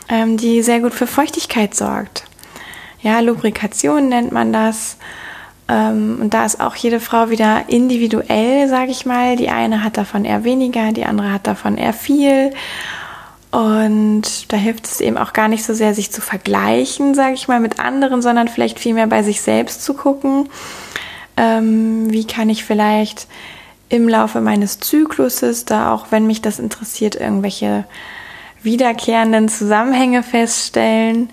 ähm, 0.09 0.39
die 0.39 0.63
sehr 0.63 0.81
gut 0.81 0.95
für 0.95 1.07
Feuchtigkeit 1.07 1.75
sorgt. 1.75 2.25
Ja, 3.03 3.21
Lubrikation 3.21 4.09
nennt 4.09 4.33
man 4.33 4.55
das. 4.55 4.97
Ähm, 5.69 6.17
und 6.19 6.33
da 6.33 6.47
ist 6.47 6.63
auch 6.63 6.75
jede 6.77 6.99
Frau 6.99 7.29
wieder 7.29 7.65
individuell, 7.69 8.69
sage 8.69 8.91
ich 8.91 9.05
mal. 9.05 9.37
Die 9.37 9.51
eine 9.51 9.85
hat 9.85 9.99
davon 9.99 10.25
eher 10.25 10.43
weniger, 10.43 10.93
die 10.93 11.05
andere 11.05 11.35
hat 11.35 11.47
davon 11.47 11.77
eher 11.77 11.93
viel. 11.93 12.55
Und 13.51 14.51
da 14.51 14.57
hilft 14.57 14.87
es 14.87 15.03
eben 15.03 15.19
auch 15.19 15.35
gar 15.35 15.49
nicht 15.49 15.65
so 15.65 15.75
sehr, 15.75 15.93
sich 15.93 16.11
zu 16.11 16.23
vergleichen, 16.23 17.15
sage 17.15 17.35
ich 17.35 17.49
mal, 17.49 17.61
mit 17.61 17.81
anderen, 17.81 18.23
sondern 18.23 18.49
vielleicht 18.49 18.81
vielmehr 18.81 19.09
bei 19.09 19.23
sich 19.23 19.43
selbst 19.43 19.85
zu 19.85 19.93
gucken 19.93 20.49
ähm, 21.41 22.13
wie 22.13 22.27
kann 22.27 22.51
ich 22.51 22.65
vielleicht 22.65 23.27
im 23.89 24.09
Laufe 24.09 24.41
meines 24.41 24.79
Zykluses, 24.79 25.65
da 25.65 25.93
auch 25.93 26.07
wenn 26.11 26.27
mich 26.27 26.43
das 26.43 26.59
interessiert, 26.59 27.17
irgendwelche 27.17 27.85
wiederkehrenden 28.63 29.49
Zusammenhänge 29.49 30.23
feststellen. 30.23 31.31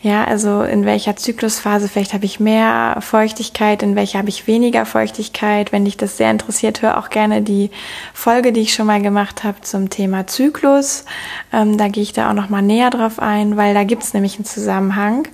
Ja, 0.00 0.24
also 0.24 0.62
in 0.62 0.86
welcher 0.86 1.16
Zyklusphase 1.16 1.88
vielleicht 1.88 2.14
habe 2.14 2.24
ich 2.24 2.40
mehr 2.40 2.98
Feuchtigkeit, 3.00 3.82
in 3.82 3.94
welcher 3.94 4.18
habe 4.18 4.28
ich 4.28 4.46
weniger 4.46 4.86
Feuchtigkeit. 4.86 5.72
Wenn 5.72 5.84
dich 5.84 5.96
das 5.96 6.16
sehr 6.16 6.30
interessiert, 6.30 6.80
hör 6.80 6.98
auch 6.98 7.10
gerne 7.10 7.42
die 7.42 7.70
Folge, 8.14 8.52
die 8.52 8.60
ich 8.60 8.74
schon 8.74 8.86
mal 8.86 9.02
gemacht 9.02 9.44
habe 9.44 9.60
zum 9.60 9.90
Thema 9.90 10.26
Zyklus. 10.26 11.04
Ähm, 11.52 11.76
da 11.76 11.88
gehe 11.88 12.02
ich 12.02 12.12
da 12.12 12.30
auch 12.30 12.34
noch 12.34 12.48
mal 12.48 12.62
näher 12.62 12.90
drauf 12.90 13.18
ein, 13.18 13.56
weil 13.56 13.74
da 13.74 13.84
gibt 13.84 14.02
es 14.02 14.14
nämlich 14.14 14.36
einen 14.36 14.44
Zusammenhang. 14.44 15.28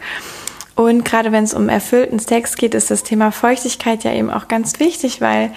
Und 0.74 1.04
gerade 1.04 1.32
wenn 1.32 1.44
es 1.44 1.54
um 1.54 1.68
erfüllten 1.68 2.18
Sex 2.18 2.56
geht, 2.56 2.74
ist 2.74 2.90
das 2.90 3.02
Thema 3.02 3.30
Feuchtigkeit 3.30 4.04
ja 4.04 4.12
eben 4.12 4.30
auch 4.30 4.48
ganz 4.48 4.80
wichtig, 4.80 5.20
weil 5.20 5.52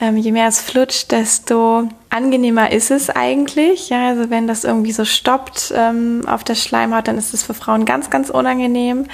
ähm, 0.00 0.16
je 0.16 0.32
mehr 0.32 0.48
es 0.48 0.60
flutscht, 0.60 1.12
desto 1.12 1.88
angenehmer 2.08 2.72
ist 2.72 2.90
es 2.90 3.10
eigentlich. 3.10 3.90
Ja, 3.90 4.08
also 4.08 4.30
wenn 4.30 4.46
das 4.46 4.64
irgendwie 4.64 4.92
so 4.92 5.04
stoppt 5.04 5.72
ähm, 5.76 6.22
auf 6.26 6.42
der 6.42 6.54
Schleimhaut, 6.54 7.06
dann 7.06 7.18
ist 7.18 7.34
es 7.34 7.42
für 7.42 7.54
Frauen 7.54 7.84
ganz, 7.84 8.10
ganz 8.10 8.30
unangenehm. 8.30 9.06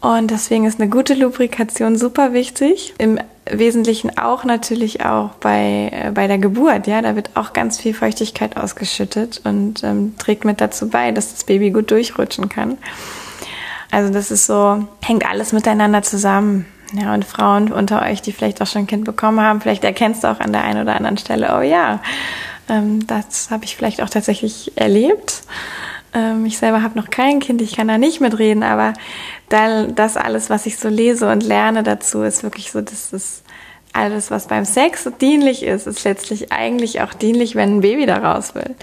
Und 0.00 0.32
deswegen 0.32 0.66
ist 0.66 0.80
eine 0.80 0.90
gute 0.90 1.14
Lubrikation 1.14 1.96
super 1.96 2.32
wichtig. 2.32 2.92
Im 2.98 3.20
Wesentlichen 3.48 4.18
auch 4.18 4.42
natürlich 4.42 5.04
auch 5.04 5.30
bei, 5.34 5.90
äh, 5.92 6.10
bei 6.12 6.26
der 6.26 6.38
Geburt. 6.38 6.88
Ja, 6.88 7.00
da 7.00 7.14
wird 7.14 7.30
auch 7.34 7.52
ganz 7.52 7.78
viel 7.78 7.94
Feuchtigkeit 7.94 8.56
ausgeschüttet 8.56 9.40
und 9.44 9.84
ähm, 9.84 10.14
trägt 10.18 10.44
mit 10.44 10.60
dazu 10.60 10.88
bei, 10.90 11.12
dass 11.12 11.32
das 11.32 11.44
Baby 11.44 11.70
gut 11.70 11.92
durchrutschen 11.92 12.48
kann. 12.48 12.78
Also 13.92 14.10
das 14.10 14.30
ist 14.30 14.46
so, 14.46 14.88
hängt 15.04 15.28
alles 15.28 15.52
miteinander 15.52 16.02
zusammen. 16.02 16.64
Ja, 16.94 17.14
und 17.14 17.24
Frauen 17.24 17.72
unter 17.72 18.02
euch, 18.02 18.20
die 18.20 18.32
vielleicht 18.32 18.60
auch 18.60 18.66
schon 18.66 18.82
ein 18.82 18.86
Kind 18.86 19.04
bekommen 19.04 19.40
haben, 19.40 19.60
vielleicht 19.60 19.84
erkennst 19.84 20.24
du 20.24 20.28
auch 20.28 20.40
an 20.40 20.52
der 20.52 20.62
einen 20.64 20.82
oder 20.82 20.94
anderen 20.96 21.16
Stelle, 21.16 21.56
oh 21.56 21.62
ja, 21.62 22.00
ähm, 22.68 23.06
das 23.06 23.50
habe 23.50 23.64
ich 23.64 23.76
vielleicht 23.76 24.02
auch 24.02 24.10
tatsächlich 24.10 24.72
erlebt. 24.76 25.42
Ähm, 26.12 26.44
ich 26.44 26.58
selber 26.58 26.82
habe 26.82 26.98
noch 26.98 27.08
kein 27.08 27.40
Kind, 27.40 27.62
ich 27.62 27.76
kann 27.76 27.88
da 27.88 27.96
nicht 27.96 28.20
mitreden, 28.20 28.62
aber 28.62 28.92
da, 29.48 29.86
das 29.86 30.18
alles, 30.18 30.50
was 30.50 30.66
ich 30.66 30.78
so 30.78 30.88
lese 30.88 31.30
und 31.30 31.42
lerne 31.42 31.82
dazu, 31.82 32.22
ist 32.22 32.42
wirklich 32.42 32.72
so, 32.72 32.82
dass 32.82 33.14
es 33.14 33.42
alles, 33.94 34.30
was 34.30 34.48
beim 34.48 34.66
Sex 34.66 35.08
dienlich 35.18 35.62
ist, 35.62 35.86
ist 35.86 36.04
letztlich 36.04 36.52
eigentlich 36.52 37.00
auch 37.00 37.14
dienlich, 37.14 37.54
wenn 37.54 37.78
ein 37.78 37.80
Baby 37.80 38.04
daraus 38.04 38.54
will. 38.54 38.74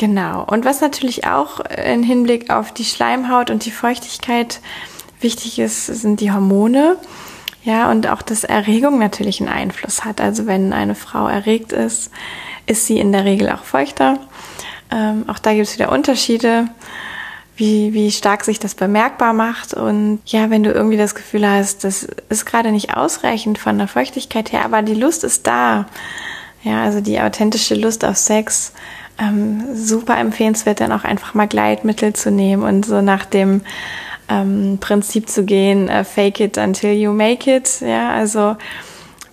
Genau. 0.00 0.44
Und 0.44 0.64
was 0.64 0.80
natürlich 0.80 1.26
auch 1.26 1.60
im 1.60 2.02
Hinblick 2.02 2.48
auf 2.48 2.72
die 2.72 2.86
Schleimhaut 2.86 3.50
und 3.50 3.66
die 3.66 3.70
Feuchtigkeit 3.70 4.60
wichtig 5.20 5.58
ist, 5.58 5.84
sind 5.84 6.20
die 6.20 6.32
Hormone. 6.32 6.96
Ja, 7.64 7.90
und 7.90 8.08
auch, 8.08 8.22
dass 8.22 8.44
Erregung 8.44 8.98
natürlich 8.98 9.40
einen 9.40 9.50
Einfluss 9.50 10.06
hat. 10.06 10.22
Also 10.22 10.46
wenn 10.46 10.72
eine 10.72 10.94
Frau 10.94 11.28
erregt 11.28 11.72
ist, 11.72 12.10
ist 12.64 12.86
sie 12.86 12.98
in 12.98 13.12
der 13.12 13.26
Regel 13.26 13.50
auch 13.50 13.62
feuchter. 13.62 14.18
Ähm, 14.90 15.24
auch 15.28 15.38
da 15.38 15.52
gibt 15.52 15.66
es 15.66 15.74
wieder 15.74 15.92
Unterschiede, 15.92 16.68
wie, 17.56 17.92
wie 17.92 18.10
stark 18.10 18.46
sich 18.46 18.58
das 18.58 18.74
bemerkbar 18.74 19.34
macht. 19.34 19.74
Und 19.74 20.20
ja, 20.24 20.48
wenn 20.48 20.62
du 20.62 20.72
irgendwie 20.72 20.96
das 20.96 21.14
Gefühl 21.14 21.46
hast, 21.46 21.84
das 21.84 22.04
ist 22.30 22.46
gerade 22.46 22.72
nicht 22.72 22.96
ausreichend 22.96 23.58
von 23.58 23.76
der 23.76 23.86
Feuchtigkeit 23.86 24.50
her, 24.50 24.64
aber 24.64 24.80
die 24.80 24.94
Lust 24.94 25.24
ist 25.24 25.46
da. 25.46 25.84
Ja, 26.62 26.84
also 26.84 27.02
die 27.02 27.20
authentische 27.20 27.74
Lust 27.74 28.02
auf 28.02 28.16
Sex 28.16 28.72
ähm, 29.20 29.74
super 29.74 30.18
empfehlenswert, 30.18 30.80
dann 30.80 30.92
auch 30.92 31.04
einfach 31.04 31.34
mal 31.34 31.46
Gleitmittel 31.46 32.12
zu 32.12 32.30
nehmen 32.30 32.62
und 32.62 32.86
so 32.86 33.02
nach 33.02 33.24
dem 33.24 33.60
ähm, 34.28 34.78
Prinzip 34.80 35.28
zu 35.28 35.44
gehen, 35.44 35.88
äh, 35.88 36.04
fake 36.04 36.40
it 36.40 36.58
until 36.58 36.92
you 36.92 37.12
make 37.12 37.54
it. 37.54 37.80
Ja, 37.80 38.10
also 38.10 38.56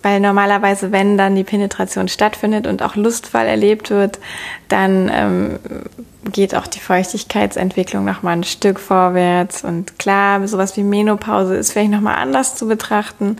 weil 0.02 0.20
normalerweise, 0.20 0.92
wenn 0.92 1.18
dann 1.18 1.34
die 1.34 1.44
Penetration 1.44 2.08
stattfindet 2.08 2.66
und 2.66 2.82
auch 2.82 2.94
lustvoll 2.94 3.42
erlebt 3.42 3.90
wird, 3.90 4.18
dann 4.68 5.10
ähm, 5.12 5.58
geht 6.30 6.54
auch 6.54 6.66
die 6.66 6.78
Feuchtigkeitsentwicklung 6.78 8.04
noch 8.04 8.22
mal 8.22 8.32
ein 8.32 8.44
Stück 8.44 8.78
vorwärts. 8.78 9.64
Und 9.64 9.98
klar, 9.98 10.46
sowas 10.46 10.76
wie 10.76 10.84
Menopause 10.84 11.56
ist 11.56 11.72
vielleicht 11.72 11.90
noch 11.90 12.00
mal 12.00 12.14
anders 12.14 12.54
zu 12.54 12.68
betrachten. 12.68 13.38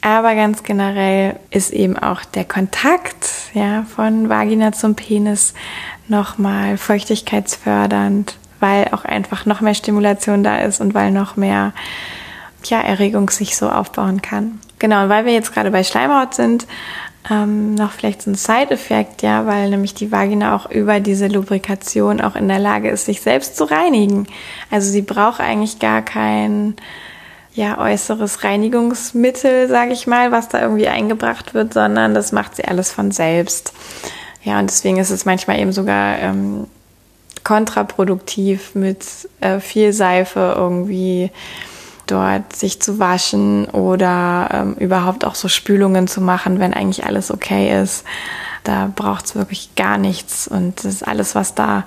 Aber 0.00 0.34
ganz 0.34 0.62
generell 0.62 1.36
ist 1.50 1.72
eben 1.72 1.98
auch 1.98 2.24
der 2.24 2.44
Kontakt 2.44 3.28
ja, 3.52 3.84
von 3.84 4.28
Vagina 4.28 4.72
zum 4.72 4.94
Penis 4.94 5.54
nochmal 6.06 6.78
feuchtigkeitsfördernd, 6.78 8.36
weil 8.60 8.88
auch 8.92 9.04
einfach 9.04 9.44
noch 9.44 9.60
mehr 9.60 9.74
Stimulation 9.74 10.44
da 10.44 10.58
ist 10.58 10.80
und 10.80 10.94
weil 10.94 11.10
noch 11.10 11.36
mehr 11.36 11.72
ja, 12.64 12.80
Erregung 12.80 13.30
sich 13.30 13.56
so 13.56 13.68
aufbauen 13.68 14.22
kann. 14.22 14.60
Genau, 14.78 15.04
und 15.04 15.08
weil 15.08 15.24
wir 15.24 15.32
jetzt 15.32 15.52
gerade 15.52 15.70
bei 15.70 15.82
Schleimhaut 15.82 16.34
sind, 16.34 16.66
ähm, 17.30 17.74
noch 17.74 17.92
vielleicht 17.92 18.22
so 18.22 18.30
ein 18.30 18.36
Side-Effekt, 18.36 19.22
ja, 19.22 19.46
weil 19.46 19.70
nämlich 19.70 19.94
die 19.94 20.10
Vagina 20.12 20.54
auch 20.54 20.70
über 20.70 21.00
diese 21.00 21.28
Lubrikation 21.28 22.20
auch 22.20 22.36
in 22.36 22.48
der 22.48 22.58
Lage 22.58 22.88
ist, 22.88 23.06
sich 23.06 23.20
selbst 23.20 23.56
zu 23.56 23.64
reinigen. 23.64 24.26
Also 24.70 24.90
sie 24.90 25.02
braucht 25.02 25.40
eigentlich 25.40 25.78
gar 25.78 26.02
kein 26.02 26.76
ja, 27.58 27.76
äußeres 27.76 28.44
Reinigungsmittel, 28.44 29.66
sage 29.66 29.92
ich 29.92 30.06
mal, 30.06 30.30
was 30.30 30.48
da 30.48 30.62
irgendwie 30.62 30.86
eingebracht 30.86 31.54
wird, 31.54 31.74
sondern 31.74 32.14
das 32.14 32.30
macht 32.30 32.54
sie 32.54 32.64
alles 32.64 32.92
von 32.92 33.10
selbst. 33.10 33.72
Ja, 34.44 34.60
und 34.60 34.70
deswegen 34.70 34.98
ist 34.98 35.10
es 35.10 35.24
manchmal 35.24 35.58
eben 35.58 35.72
sogar 35.72 36.20
ähm, 36.20 36.68
kontraproduktiv, 37.42 38.76
mit 38.76 39.04
äh, 39.40 39.58
viel 39.58 39.92
Seife 39.92 40.54
irgendwie 40.56 41.32
dort 42.06 42.54
sich 42.54 42.80
zu 42.80 43.00
waschen 43.00 43.64
oder 43.70 44.50
ähm, 44.52 44.74
überhaupt 44.74 45.24
auch 45.24 45.34
so 45.34 45.48
Spülungen 45.48 46.06
zu 46.06 46.20
machen, 46.20 46.60
wenn 46.60 46.72
eigentlich 46.72 47.06
alles 47.06 47.32
okay 47.32 47.82
ist. 47.82 48.04
Da 48.64 48.90
braucht 48.94 49.26
es 49.26 49.34
wirklich 49.34 49.74
gar 49.76 49.98
nichts. 49.98 50.48
Und 50.48 50.78
das 50.78 50.86
ist 50.86 51.06
alles, 51.06 51.34
was 51.34 51.54
da, 51.54 51.84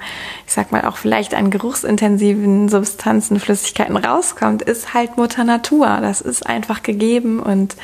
ich 0.48 0.54
sag 0.54 0.72
mal, 0.72 0.86
auch 0.86 0.98
vielleicht 0.98 1.34
an 1.34 1.52
geruchsintensiven 1.52 2.70
Substanzen, 2.70 3.40
Flüssigkeiten 3.40 3.98
rauskommt, 3.98 4.62
ist 4.62 4.94
halt 4.94 5.18
Mutter 5.18 5.44
Natur. 5.44 6.00
Das 6.02 6.22
ist 6.22 6.46
einfach 6.46 6.84
gegeben. 6.84 7.40
Und 7.40 7.76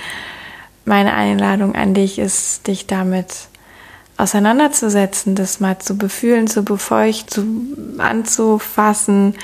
meine 0.85 1.13
Einladung 1.13 1.75
an 1.75 1.93
dich 1.93 2.17
ist, 2.17 2.67
dich 2.67 2.87
damit 2.87 3.49
auseinanderzusetzen, 4.17 5.35
das 5.35 5.59
mal 5.59 5.77
zu 5.77 5.97
befühlen, 5.97 6.47
zu 6.47 6.63
befeuchten, 6.63 7.99
anzufassen, 7.99 9.35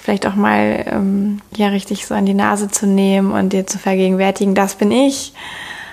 vielleicht 0.00 0.26
auch 0.26 0.36
mal 0.36 0.84
ähm, 0.86 1.40
ja 1.56 1.68
richtig 1.68 2.06
so 2.06 2.14
an 2.14 2.26
die 2.26 2.34
Nase 2.34 2.68
zu 2.68 2.86
nehmen 2.86 3.32
und 3.32 3.52
dir 3.52 3.66
zu 3.66 3.78
vergegenwärtigen, 3.78 4.54
das 4.54 4.76
bin 4.76 4.90
ich 4.90 5.32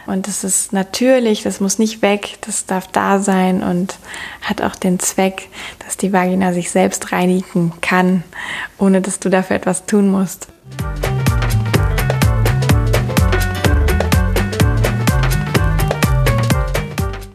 Und 0.09 0.27
das 0.27 0.43
ist 0.43 0.73
natürlich, 0.73 1.43
das 1.43 1.59
muss 1.59 1.77
nicht 1.77 2.01
weg, 2.01 2.39
das 2.41 2.65
darf 2.65 2.87
da 2.87 3.19
sein 3.19 3.61
und 3.61 3.99
hat 4.41 4.59
auch 4.63 4.73
den 4.73 4.97
Zweck, 4.97 5.49
dass 5.85 5.97
die 5.97 6.11
Vagina 6.11 6.51
sich 6.51 6.71
selbst 6.71 7.11
reinigen 7.11 7.73
kann, 7.81 8.23
ohne 8.79 9.01
dass 9.01 9.19
du 9.19 9.29
dafür 9.29 9.55
etwas 9.55 9.85
tun 9.85 10.09
musst. 10.09 10.47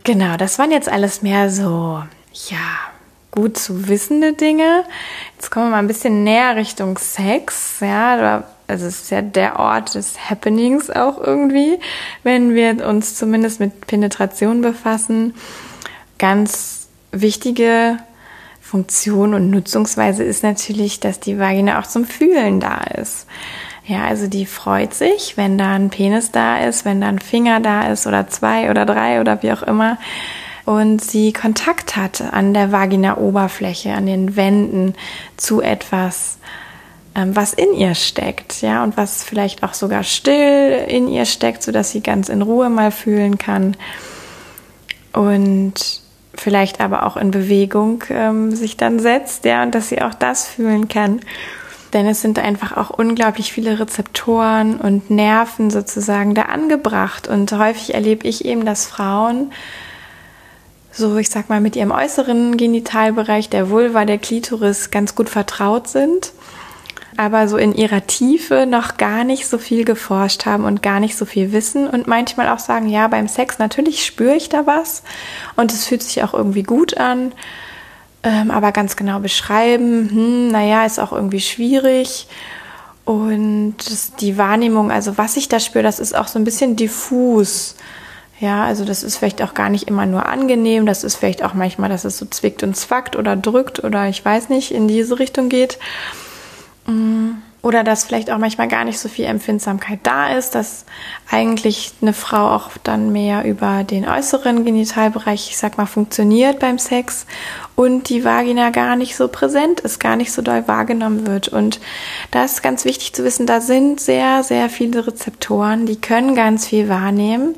Genau, 0.02 0.36
das 0.36 0.58
waren 0.58 0.72
jetzt 0.72 0.88
alles 0.88 1.22
mehr 1.22 1.50
so, 1.50 2.02
ja, 2.48 2.58
gut 3.30 3.56
zu 3.56 3.86
wissende 3.86 4.32
Dinge. 4.32 4.82
Jetzt 5.36 5.52
kommen 5.52 5.66
wir 5.66 5.70
mal 5.70 5.78
ein 5.78 5.86
bisschen 5.86 6.24
näher 6.24 6.56
Richtung 6.56 6.98
Sex. 6.98 7.76
Ja, 7.80 8.42
also 8.66 8.86
es 8.86 9.02
ist 9.02 9.10
ja 9.10 9.22
der 9.22 9.58
Ort 9.58 9.94
des 9.94 10.30
Happenings 10.30 10.90
auch 10.90 11.18
irgendwie, 11.18 11.78
wenn 12.22 12.54
wir 12.54 12.86
uns 12.86 13.16
zumindest 13.16 13.60
mit 13.60 13.86
Penetration 13.86 14.62
befassen. 14.62 15.34
Ganz 16.18 16.88
wichtige 17.12 17.98
Funktion 18.60 19.34
und 19.34 19.50
Nutzungsweise 19.50 20.24
ist 20.24 20.42
natürlich, 20.42 20.98
dass 20.98 21.20
die 21.20 21.38
Vagina 21.38 21.78
auch 21.78 21.86
zum 21.86 22.04
Fühlen 22.04 22.60
da 22.60 22.78
ist. 23.00 23.26
Ja, 23.86 24.04
also 24.06 24.26
die 24.26 24.46
freut 24.46 24.94
sich, 24.94 25.36
wenn 25.36 25.58
da 25.58 25.74
ein 25.74 25.90
Penis 25.90 26.30
da 26.30 26.58
ist, 26.58 26.86
wenn 26.86 27.02
da 27.02 27.08
ein 27.08 27.18
Finger 27.18 27.60
da 27.60 27.88
ist 27.88 28.06
oder 28.06 28.28
zwei 28.28 28.70
oder 28.70 28.86
drei 28.86 29.20
oder 29.20 29.42
wie 29.42 29.52
auch 29.52 29.62
immer. 29.62 29.98
Und 30.64 31.04
sie 31.04 31.34
Kontakt 31.34 31.94
hat 31.94 32.22
an 32.32 32.54
der 32.54 32.72
Vagina-Oberfläche, 32.72 33.92
an 33.92 34.06
den 34.06 34.36
Wänden 34.36 34.94
zu 35.36 35.60
etwas, 35.60 36.38
was 37.14 37.54
in 37.54 37.72
ihr 37.74 37.94
steckt, 37.94 38.60
ja, 38.62 38.82
und 38.82 38.96
was 38.96 39.22
vielleicht 39.22 39.62
auch 39.62 39.74
sogar 39.74 40.02
still 40.02 40.84
in 40.88 41.08
ihr 41.08 41.24
steckt, 41.26 41.62
so 41.62 41.72
dass 41.72 41.90
sie 41.90 42.00
ganz 42.00 42.28
in 42.28 42.42
Ruhe 42.42 42.68
mal 42.70 42.90
fühlen 42.90 43.38
kann. 43.38 43.76
Und 45.12 46.02
vielleicht 46.34 46.80
aber 46.80 47.06
auch 47.06 47.16
in 47.16 47.30
Bewegung 47.30 48.02
ähm, 48.10 48.54
sich 48.56 48.76
dann 48.76 48.98
setzt, 48.98 49.44
ja, 49.44 49.62
und 49.62 49.74
dass 49.74 49.88
sie 49.88 50.02
auch 50.02 50.14
das 50.14 50.46
fühlen 50.46 50.88
kann 50.88 51.20
denn 51.94 52.06
es 52.06 52.20
sind 52.20 52.40
einfach 52.40 52.76
auch 52.76 52.90
unglaublich 52.90 53.52
viele 53.52 53.78
Rezeptoren 53.78 54.80
und 54.80 55.10
Nerven 55.10 55.70
sozusagen 55.70 56.34
da 56.34 56.42
angebracht. 56.42 57.28
Und 57.28 57.52
häufig 57.52 57.94
erlebe 57.94 58.26
ich 58.26 58.44
eben, 58.44 58.66
dass 58.66 58.84
Frauen 58.84 59.52
so, 60.90 61.16
ich 61.16 61.30
sag 61.30 61.48
mal, 61.48 61.60
mit 61.60 61.76
ihrem 61.76 61.92
äußeren 61.92 62.56
Genitalbereich, 62.56 63.48
der 63.48 63.70
Vulva, 63.70 64.04
der 64.04 64.18
Klitoris, 64.18 64.90
ganz 64.90 65.14
gut 65.14 65.28
vertraut 65.28 65.88
sind, 65.88 66.32
aber 67.16 67.48
so 67.48 67.56
in 67.56 67.74
ihrer 67.74 68.06
Tiefe 68.06 68.66
noch 68.66 68.96
gar 68.96 69.24
nicht 69.24 69.46
so 69.46 69.58
viel 69.58 69.84
geforscht 69.84 70.46
haben 70.46 70.64
und 70.64 70.82
gar 70.82 71.00
nicht 71.00 71.16
so 71.16 71.24
viel 71.24 71.52
wissen 71.52 71.88
und 71.88 72.06
manchmal 72.06 72.48
auch 72.48 72.58
sagen, 72.58 72.88
ja, 72.88 73.08
beim 73.08 73.28
Sex 73.28 73.58
natürlich 73.58 74.04
spüre 74.04 74.34
ich 74.34 74.48
da 74.48 74.66
was 74.66 75.02
und 75.56 75.72
es 75.72 75.86
fühlt 75.86 76.02
sich 76.02 76.22
auch 76.22 76.34
irgendwie 76.34 76.62
gut 76.62 76.96
an 76.96 77.32
ähm, 78.24 78.50
aber 78.50 78.72
ganz 78.72 78.96
genau 78.96 79.20
beschreiben, 79.20 80.08
hm, 80.10 80.48
naja, 80.48 80.86
ist 80.86 80.98
auch 80.98 81.12
irgendwie 81.12 81.40
schwierig. 81.40 82.26
Und 83.04 83.76
das, 83.86 84.16
die 84.16 84.38
Wahrnehmung, 84.38 84.90
also 84.90 85.18
was 85.18 85.36
ich 85.36 85.50
da 85.50 85.60
spüre, 85.60 85.84
das 85.84 86.00
ist 86.00 86.16
auch 86.16 86.26
so 86.26 86.38
ein 86.38 86.44
bisschen 86.44 86.74
diffus. 86.74 87.76
Ja, 88.40 88.64
also 88.64 88.86
das 88.86 89.02
ist 89.02 89.18
vielleicht 89.18 89.42
auch 89.42 89.52
gar 89.52 89.68
nicht 89.68 89.88
immer 89.88 90.06
nur 90.06 90.26
angenehm, 90.26 90.86
das 90.86 91.04
ist 91.04 91.16
vielleicht 91.16 91.44
auch 91.44 91.54
manchmal, 91.54 91.90
dass 91.90 92.04
es 92.04 92.18
so 92.18 92.26
zwickt 92.26 92.62
und 92.62 92.76
zwackt 92.76 93.14
oder 93.14 93.36
drückt 93.36 93.84
oder 93.84 94.08
ich 94.08 94.24
weiß 94.24 94.48
nicht, 94.48 94.72
in 94.72 94.88
diese 94.88 95.18
Richtung 95.18 95.50
geht. 95.50 95.78
Oder 97.64 97.82
dass 97.82 98.04
vielleicht 98.04 98.30
auch 98.30 98.36
manchmal 98.36 98.68
gar 98.68 98.84
nicht 98.84 98.98
so 98.98 99.08
viel 99.08 99.24
Empfindsamkeit 99.24 100.00
da 100.02 100.36
ist, 100.36 100.54
dass 100.54 100.84
eigentlich 101.30 101.94
eine 102.02 102.12
Frau 102.12 102.50
auch 102.54 102.72
dann 102.82 103.10
mehr 103.10 103.46
über 103.46 103.84
den 103.84 104.06
äußeren 104.06 104.66
Genitalbereich, 104.66 105.48
ich 105.48 105.56
sag 105.56 105.78
mal, 105.78 105.86
funktioniert 105.86 106.58
beim 106.58 106.78
Sex 106.78 107.24
und 107.74 108.10
die 108.10 108.22
Vagina 108.22 108.68
gar 108.68 108.96
nicht 108.96 109.16
so 109.16 109.28
präsent 109.28 109.80
ist, 109.80 109.98
gar 109.98 110.16
nicht 110.16 110.30
so 110.30 110.42
doll 110.42 110.68
wahrgenommen 110.68 111.26
wird. 111.26 111.48
Und 111.48 111.80
da 112.32 112.44
ist 112.44 112.62
ganz 112.62 112.84
wichtig 112.84 113.14
zu 113.14 113.24
wissen, 113.24 113.46
da 113.46 113.62
sind 113.62 113.98
sehr, 113.98 114.42
sehr 114.42 114.68
viele 114.68 115.06
Rezeptoren, 115.06 115.86
die 115.86 115.96
können 115.96 116.34
ganz 116.34 116.66
viel 116.66 116.90
wahrnehmen. 116.90 117.54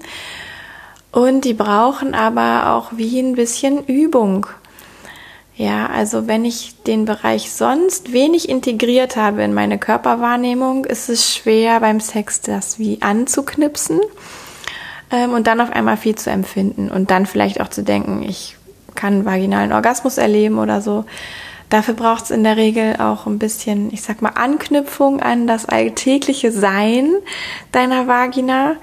Und 1.10 1.44
die 1.44 1.54
brauchen 1.54 2.14
aber 2.14 2.74
auch 2.74 2.92
wie 2.92 3.18
ein 3.18 3.34
bisschen 3.34 3.84
Übung. 3.86 4.46
Ja, 5.56 5.86
also 5.86 6.26
wenn 6.26 6.44
ich 6.44 6.82
den 6.82 7.06
Bereich 7.06 7.50
sonst 7.50 8.12
wenig 8.12 8.50
integriert 8.50 9.16
habe 9.16 9.42
in 9.42 9.54
meine 9.54 9.78
Körperwahrnehmung, 9.78 10.84
ist 10.84 11.08
es 11.08 11.34
schwer 11.34 11.80
beim 11.80 11.98
Sex 11.98 12.42
das 12.42 12.78
wie 12.78 13.00
anzuknipsen 13.00 14.00
ähm, 15.10 15.32
und 15.32 15.46
dann 15.46 15.62
auf 15.62 15.70
einmal 15.70 15.96
viel 15.96 16.14
zu 16.14 16.28
empfinden 16.28 16.90
und 16.90 17.10
dann 17.10 17.24
vielleicht 17.24 17.62
auch 17.62 17.68
zu 17.68 17.82
denken, 17.82 18.22
ich 18.22 18.58
kann 18.94 19.24
vaginalen 19.24 19.72
Orgasmus 19.72 20.18
erleben 20.18 20.58
oder 20.58 20.82
so. 20.82 21.06
Dafür 21.70 21.94
braucht 21.94 22.24
es 22.24 22.30
in 22.30 22.44
der 22.44 22.58
Regel 22.58 22.96
auch 22.98 23.26
ein 23.26 23.38
bisschen, 23.38 23.90
ich 23.92 24.02
sag 24.02 24.20
mal, 24.20 24.32
Anknüpfung 24.34 25.20
an 25.20 25.46
das 25.46 25.64
alltägliche 25.64 26.52
Sein 26.52 27.14
deiner 27.72 28.06
Vagina 28.06 28.76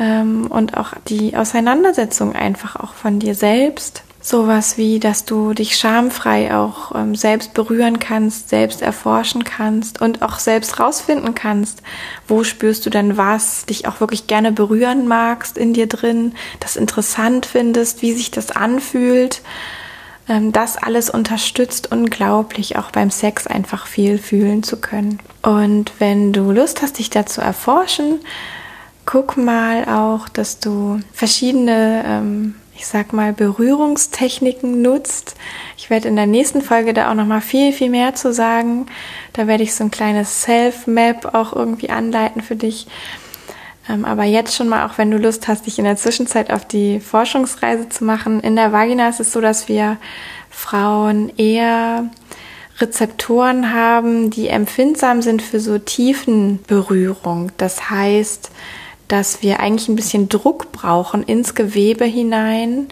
ähm, 0.00 0.48
und 0.48 0.76
auch 0.76 0.92
die 1.06 1.36
Auseinandersetzung 1.36 2.34
einfach 2.34 2.74
auch 2.74 2.94
von 2.94 3.20
dir 3.20 3.36
selbst 3.36 4.02
Sowas 4.22 4.76
wie, 4.76 5.00
dass 5.00 5.24
du 5.24 5.54
dich 5.54 5.76
schamfrei 5.76 6.54
auch 6.54 6.94
ähm, 6.94 7.14
selbst 7.14 7.54
berühren 7.54 7.98
kannst, 7.98 8.50
selbst 8.50 8.82
erforschen 8.82 9.44
kannst 9.44 10.02
und 10.02 10.20
auch 10.20 10.38
selbst 10.38 10.78
rausfinden 10.78 11.34
kannst, 11.34 11.82
wo 12.28 12.44
spürst 12.44 12.84
du 12.84 12.90
denn 12.90 13.16
was, 13.16 13.64
dich 13.64 13.88
auch 13.88 14.00
wirklich 14.00 14.26
gerne 14.26 14.52
berühren 14.52 15.08
magst 15.08 15.56
in 15.56 15.72
dir 15.72 15.86
drin, 15.86 16.34
das 16.60 16.76
interessant 16.76 17.46
findest, 17.46 18.02
wie 18.02 18.12
sich 18.12 18.30
das 18.30 18.50
anfühlt. 18.50 19.40
Ähm, 20.28 20.52
das 20.52 20.76
alles 20.76 21.08
unterstützt 21.08 21.90
unglaublich, 21.90 22.76
auch 22.76 22.90
beim 22.90 23.10
Sex 23.10 23.46
einfach 23.46 23.86
viel 23.86 24.18
fühlen 24.18 24.62
zu 24.62 24.76
können. 24.76 25.18
Und 25.40 25.92
wenn 25.98 26.34
du 26.34 26.52
Lust 26.52 26.82
hast, 26.82 26.98
dich 26.98 27.08
dazu 27.08 27.40
erforschen, 27.40 28.20
guck 29.06 29.38
mal 29.38 29.86
auch, 29.86 30.28
dass 30.28 30.60
du 30.60 31.00
verschiedene 31.14 32.04
ähm, 32.06 32.54
ich 32.80 32.86
sag 32.86 33.12
mal, 33.12 33.34
Berührungstechniken 33.34 34.80
nutzt. 34.80 35.34
Ich 35.76 35.90
werde 35.90 36.08
in 36.08 36.16
der 36.16 36.26
nächsten 36.26 36.62
Folge 36.62 36.94
da 36.94 37.10
auch 37.10 37.14
noch 37.14 37.26
mal 37.26 37.42
viel, 37.42 37.74
viel 37.74 37.90
mehr 37.90 38.14
zu 38.14 38.32
sagen. 38.32 38.86
Da 39.34 39.46
werde 39.46 39.62
ich 39.62 39.74
so 39.74 39.84
ein 39.84 39.90
kleines 39.90 40.44
Self-Map 40.44 41.34
auch 41.34 41.52
irgendwie 41.52 41.90
anleiten 41.90 42.40
für 42.40 42.56
dich. 42.56 42.86
Ähm, 43.86 44.06
aber 44.06 44.24
jetzt 44.24 44.56
schon 44.56 44.70
mal, 44.70 44.86
auch 44.86 44.96
wenn 44.96 45.10
du 45.10 45.18
Lust 45.18 45.46
hast, 45.46 45.66
dich 45.66 45.78
in 45.78 45.84
der 45.84 45.96
Zwischenzeit 45.96 46.50
auf 46.50 46.64
die 46.64 47.00
Forschungsreise 47.00 47.90
zu 47.90 48.02
machen. 48.02 48.40
In 48.40 48.56
der 48.56 48.72
Vagina 48.72 49.10
ist 49.10 49.20
es 49.20 49.30
so, 49.30 49.42
dass 49.42 49.68
wir 49.68 49.98
Frauen 50.48 51.30
eher 51.36 52.08
Rezeptoren 52.78 53.74
haben, 53.74 54.30
die 54.30 54.48
empfindsam 54.48 55.20
sind 55.20 55.42
für 55.42 55.60
so 55.60 55.78
tiefen 55.78 56.60
Berührung. 56.66 57.52
Das 57.58 57.90
heißt, 57.90 58.50
dass 59.10 59.42
wir 59.42 59.60
eigentlich 59.60 59.88
ein 59.88 59.96
bisschen 59.96 60.28
Druck 60.28 60.72
brauchen 60.72 61.22
ins 61.22 61.54
Gewebe 61.54 62.04
hinein. 62.04 62.88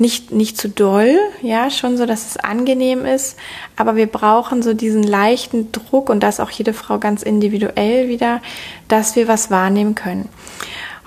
Nicht, 0.00 0.30
nicht 0.30 0.56
zu 0.56 0.68
doll, 0.68 1.18
ja, 1.42 1.70
schon 1.70 1.96
so, 1.96 2.06
dass 2.06 2.28
es 2.28 2.36
angenehm 2.36 3.04
ist, 3.04 3.36
aber 3.74 3.96
wir 3.96 4.06
brauchen 4.06 4.62
so 4.62 4.72
diesen 4.72 5.02
leichten 5.02 5.72
Druck 5.72 6.08
und 6.08 6.22
das 6.22 6.38
auch 6.38 6.50
jede 6.50 6.72
Frau 6.72 6.98
ganz 6.98 7.24
individuell 7.24 8.08
wieder, 8.08 8.40
dass 8.86 9.16
wir 9.16 9.26
was 9.26 9.50
wahrnehmen 9.50 9.96
können. 9.96 10.28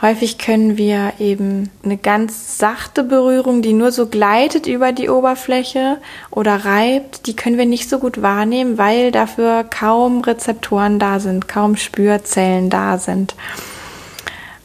Häufig 0.01 0.37
können 0.37 0.77
wir 0.77 1.13
eben 1.19 1.69
eine 1.85 1.95
ganz 1.95 2.57
sachte 2.57 3.03
Berührung, 3.03 3.61
die 3.61 3.73
nur 3.73 3.91
so 3.91 4.07
gleitet 4.07 4.67
über 4.67 4.91
die 4.91 5.09
Oberfläche 5.09 5.99
oder 6.29 6.65
reibt, 6.65 7.27
die 7.27 7.35
können 7.35 7.57
wir 7.57 7.67
nicht 7.67 7.87
so 7.87 7.99
gut 7.99 8.21
wahrnehmen, 8.21 8.77
weil 8.77 9.11
dafür 9.11 9.63
kaum 9.63 10.21
Rezeptoren 10.21 10.99
da 10.99 11.19
sind, 11.19 11.47
kaum 11.47 11.77
Spürzellen 11.77 12.69
da 12.69 12.97
sind. 12.97 13.35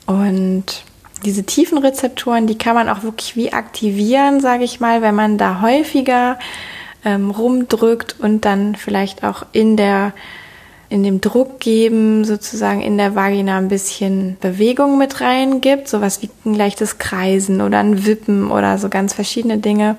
Und 0.07 0.65
diese 1.25 1.45
tiefen 1.45 1.79
Rezeptoren, 1.79 2.47
die 2.47 2.59
kann 2.59 2.75
man 2.75 2.89
auch 2.89 3.03
wirklich 3.03 3.37
wie 3.37 3.53
aktivieren, 3.53 4.41
sage 4.41 4.65
ich 4.65 4.81
mal, 4.81 5.03
wenn 5.03 5.15
man 5.15 5.39
da 5.39 5.61
häufiger 5.61 6.39
ähm, 7.05 7.31
rumdrückt 7.31 8.17
und 8.21 8.45
dann 8.45 8.75
vielleicht 8.75 9.25
auch 9.25 9.45
in 9.53 9.77
der 9.77 10.13
in 10.89 11.03
dem 11.03 11.21
Druck 11.21 11.59
geben, 11.59 12.25
sozusagen 12.25 12.81
in 12.81 12.97
der 12.97 13.17
Vagina 13.17 13.59
ein 13.59 13.69
bisschen 13.69 14.37
Bewegung 14.41 14.99
mit 14.99 15.21
reingibt, 15.21 15.89
sowas 15.89 16.23
wie 16.23 16.31
ein 16.45 16.55
leichtes 16.55 16.99
Kreisen 16.99 17.61
oder 17.61 17.81
ein 17.81 18.07
Wippen 18.07 18.51
oder 18.51 18.79
so 18.79 18.89
ganz 18.89 19.13
verschiedene 19.13 19.59
Dinge. 19.59 19.97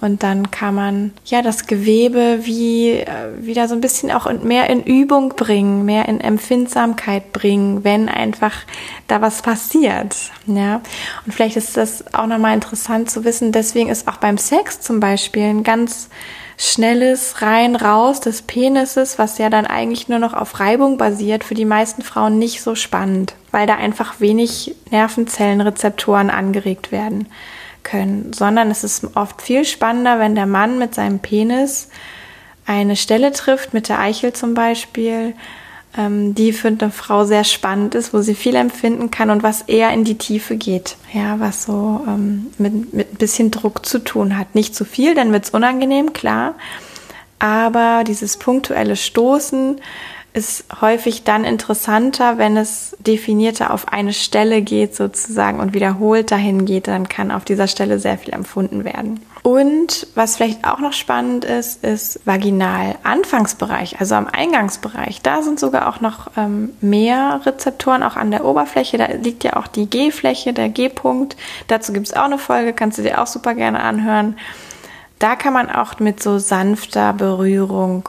Und 0.00 0.22
dann 0.22 0.50
kann 0.50 0.74
man 0.74 1.12
ja 1.26 1.42
das 1.42 1.66
Gewebe 1.66 2.40
wie 2.42 2.92
äh, 2.92 3.06
wieder 3.40 3.68
so 3.68 3.74
ein 3.74 3.80
bisschen 3.80 4.10
auch 4.10 4.32
mehr 4.42 4.70
in 4.70 4.82
Übung 4.82 5.30
bringen, 5.30 5.84
mehr 5.84 6.08
in 6.08 6.20
Empfindsamkeit 6.20 7.32
bringen, 7.32 7.84
wenn 7.84 8.08
einfach 8.08 8.54
da 9.08 9.20
was 9.20 9.42
passiert. 9.42 10.16
Ja. 10.46 10.80
Und 11.26 11.32
vielleicht 11.32 11.56
ist 11.56 11.76
das 11.76 12.14
auch 12.14 12.26
nochmal 12.26 12.54
interessant 12.54 13.10
zu 13.10 13.24
wissen. 13.24 13.52
Deswegen 13.52 13.90
ist 13.90 14.08
auch 14.08 14.16
beim 14.16 14.38
Sex 14.38 14.80
zum 14.80 15.00
Beispiel 15.00 15.44
ein 15.44 15.64
ganz 15.64 16.08
schnelles 16.56 17.40
rein 17.40 17.74
raus 17.74 18.20
des 18.20 18.42
Penises, 18.42 19.18
was 19.18 19.38
ja 19.38 19.48
dann 19.48 19.66
eigentlich 19.66 20.08
nur 20.08 20.18
noch 20.18 20.34
auf 20.34 20.60
Reibung 20.60 20.98
basiert, 20.98 21.42
für 21.42 21.54
die 21.54 21.64
meisten 21.64 22.02
Frauen 22.02 22.38
nicht 22.38 22.60
so 22.60 22.74
spannend, 22.74 23.34
weil 23.50 23.66
da 23.66 23.76
einfach 23.76 24.20
wenig 24.20 24.74
Nervenzellenrezeptoren 24.90 26.28
angeregt 26.28 26.92
werden 26.92 27.28
können, 27.82 28.32
sondern 28.32 28.70
es 28.70 28.84
ist 28.84 29.16
oft 29.16 29.42
viel 29.42 29.64
spannender, 29.64 30.18
wenn 30.18 30.34
der 30.34 30.46
Mann 30.46 30.78
mit 30.78 30.94
seinem 30.94 31.18
Penis 31.18 31.88
eine 32.66 32.96
Stelle 32.96 33.32
trifft, 33.32 33.74
mit 33.74 33.88
der 33.88 33.98
Eichel 33.98 34.32
zum 34.32 34.54
Beispiel, 34.54 35.34
ähm, 35.96 36.34
die 36.34 36.52
für 36.52 36.68
eine 36.68 36.90
Frau 36.90 37.24
sehr 37.24 37.44
spannend 37.44 37.94
ist, 37.94 38.14
wo 38.14 38.20
sie 38.20 38.34
viel 38.34 38.54
empfinden 38.54 39.10
kann 39.10 39.30
und 39.30 39.42
was 39.42 39.62
eher 39.62 39.92
in 39.92 40.04
die 40.04 40.18
Tiefe 40.18 40.56
geht. 40.56 40.96
Ja, 41.12 41.40
was 41.40 41.64
so 41.64 42.00
ähm, 42.06 42.46
mit, 42.58 42.92
mit 42.92 43.12
ein 43.12 43.16
bisschen 43.16 43.50
Druck 43.50 43.84
zu 43.84 43.98
tun 43.98 44.38
hat. 44.38 44.54
Nicht 44.54 44.74
zu 44.74 44.84
viel, 44.84 45.14
dann 45.14 45.32
wird 45.32 45.44
es 45.44 45.50
unangenehm, 45.50 46.12
klar. 46.12 46.54
Aber 47.40 48.04
dieses 48.06 48.36
punktuelle 48.36 48.96
Stoßen 48.96 49.80
ist 50.32 50.64
häufig 50.80 51.24
dann 51.24 51.44
interessanter, 51.44 52.38
wenn 52.38 52.56
es 52.56 52.96
definierter 53.00 53.72
auf 53.72 53.88
eine 53.88 54.12
Stelle 54.12 54.62
geht 54.62 54.94
sozusagen 54.94 55.58
und 55.58 55.74
wiederholt 55.74 56.30
dahin 56.30 56.66
geht, 56.66 56.86
dann 56.88 57.08
kann 57.08 57.30
auf 57.30 57.44
dieser 57.44 57.66
Stelle 57.66 57.98
sehr 57.98 58.18
viel 58.18 58.32
empfunden 58.32 58.84
werden. 58.84 59.20
Und 59.42 60.06
was 60.14 60.36
vielleicht 60.36 60.66
auch 60.66 60.80
noch 60.80 60.92
spannend 60.92 61.44
ist, 61.44 61.82
ist 61.82 62.20
Vaginal-Anfangsbereich, 62.26 63.98
also 63.98 64.14
am 64.14 64.26
Eingangsbereich. 64.26 65.22
Da 65.22 65.42
sind 65.42 65.58
sogar 65.58 65.88
auch 65.88 66.00
noch 66.00 66.30
ähm, 66.36 66.70
mehr 66.80 67.40
Rezeptoren, 67.44 68.02
auch 68.02 68.16
an 68.16 68.30
der 68.30 68.44
Oberfläche. 68.44 68.98
Da 68.98 69.06
liegt 69.06 69.42
ja 69.42 69.56
auch 69.56 69.66
die 69.66 69.86
G-Fläche, 69.88 70.52
der 70.52 70.68
G-Punkt. 70.68 71.36
Dazu 71.68 71.92
gibt 71.92 72.06
es 72.06 72.14
auch 72.14 72.24
eine 72.24 72.38
Folge, 72.38 72.74
kannst 72.74 72.98
du 72.98 73.02
dir 73.02 73.20
auch 73.20 73.26
super 73.26 73.54
gerne 73.54 73.80
anhören. 73.80 74.36
Da 75.18 75.36
kann 75.36 75.52
man 75.52 75.70
auch 75.70 75.98
mit 76.00 76.22
so 76.22 76.38
sanfter 76.38 77.12
Berührung 77.12 78.08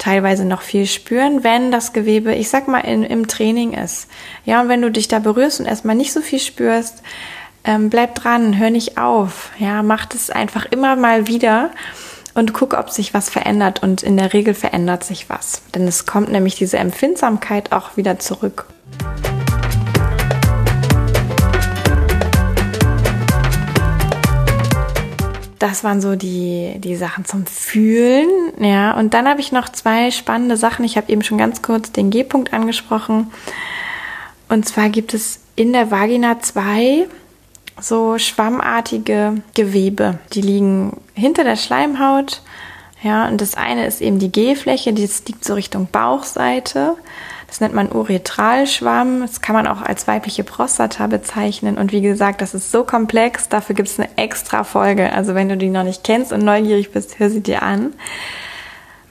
teilweise 0.00 0.44
noch 0.44 0.62
viel 0.62 0.86
spüren, 0.86 1.44
wenn 1.44 1.70
das 1.70 1.92
Gewebe, 1.92 2.34
ich 2.34 2.48
sag 2.48 2.66
mal, 2.66 2.80
in, 2.80 3.04
im 3.04 3.28
Training 3.28 3.74
ist. 3.74 4.08
Ja, 4.44 4.60
und 4.60 4.68
wenn 4.68 4.82
du 4.82 4.90
dich 4.90 5.06
da 5.06 5.20
berührst 5.20 5.60
und 5.60 5.66
erstmal 5.66 5.94
nicht 5.94 6.12
so 6.12 6.20
viel 6.20 6.40
spürst, 6.40 7.02
ähm, 7.62 7.90
bleib 7.90 8.14
dran, 8.14 8.58
hör 8.58 8.70
nicht 8.70 8.98
auf. 8.98 9.50
Ja, 9.58 9.82
mach 9.82 10.06
das 10.06 10.30
einfach 10.30 10.66
immer 10.66 10.96
mal 10.96 11.28
wieder 11.28 11.70
und 12.34 12.54
guck, 12.54 12.74
ob 12.74 12.90
sich 12.90 13.12
was 13.12 13.28
verändert. 13.28 13.82
Und 13.82 14.02
in 14.02 14.16
der 14.16 14.32
Regel 14.32 14.54
verändert 14.54 15.04
sich 15.04 15.28
was. 15.28 15.62
Denn 15.74 15.86
es 15.86 16.06
kommt 16.06 16.32
nämlich 16.32 16.56
diese 16.56 16.78
Empfindsamkeit 16.78 17.72
auch 17.72 17.96
wieder 17.96 18.18
zurück. 18.18 18.66
Das 25.60 25.84
waren 25.84 26.00
so 26.00 26.16
die, 26.16 26.74
die 26.78 26.96
Sachen 26.96 27.26
zum 27.26 27.46
Fühlen. 27.46 28.28
Ja, 28.58 28.98
und 28.98 29.14
dann 29.14 29.28
habe 29.28 29.40
ich 29.40 29.52
noch 29.52 29.68
zwei 29.68 30.10
spannende 30.10 30.56
Sachen. 30.56 30.84
Ich 30.86 30.96
habe 30.96 31.12
eben 31.12 31.22
schon 31.22 31.38
ganz 31.38 31.60
kurz 31.60 31.92
den 31.92 32.10
G-Punkt 32.10 32.52
angesprochen. 32.52 33.30
Und 34.48 34.66
zwar 34.66 34.88
gibt 34.88 35.12
es 35.12 35.38
in 35.56 35.72
der 35.74 35.90
Vagina 35.90 36.40
zwei 36.40 37.06
so 37.78 38.18
schwammartige 38.18 39.42
Gewebe. 39.54 40.18
Die 40.32 40.40
liegen 40.40 40.96
hinter 41.14 41.44
der 41.44 41.56
Schleimhaut. 41.56 42.40
Ja, 43.02 43.28
und 43.28 43.40
das 43.42 43.54
eine 43.54 43.86
ist 43.86 44.00
eben 44.00 44.18
die 44.18 44.32
G-Fläche, 44.32 44.94
die 44.94 45.08
liegt 45.26 45.44
so 45.44 45.54
Richtung 45.54 45.88
Bauchseite. 45.92 46.96
Das 47.50 47.60
nennt 47.60 47.74
man 47.74 47.90
Uretralschwamm. 47.90 49.22
Das 49.22 49.40
kann 49.40 49.56
man 49.56 49.66
auch 49.66 49.82
als 49.82 50.06
weibliche 50.06 50.44
Prostata 50.44 51.08
bezeichnen. 51.08 51.78
Und 51.78 51.90
wie 51.90 52.00
gesagt, 52.00 52.42
das 52.42 52.54
ist 52.54 52.70
so 52.70 52.84
komplex. 52.84 53.48
Dafür 53.48 53.74
gibt 53.74 53.88
es 53.88 53.98
eine 53.98 54.08
extra 54.16 54.62
Folge. 54.62 55.12
Also 55.12 55.34
wenn 55.34 55.48
du 55.48 55.56
die 55.56 55.68
noch 55.68 55.82
nicht 55.82 56.04
kennst 56.04 56.32
und 56.32 56.44
neugierig 56.44 56.92
bist, 56.92 57.18
hör 57.18 57.28
sie 57.28 57.40
dir 57.40 57.64
an. 57.64 57.92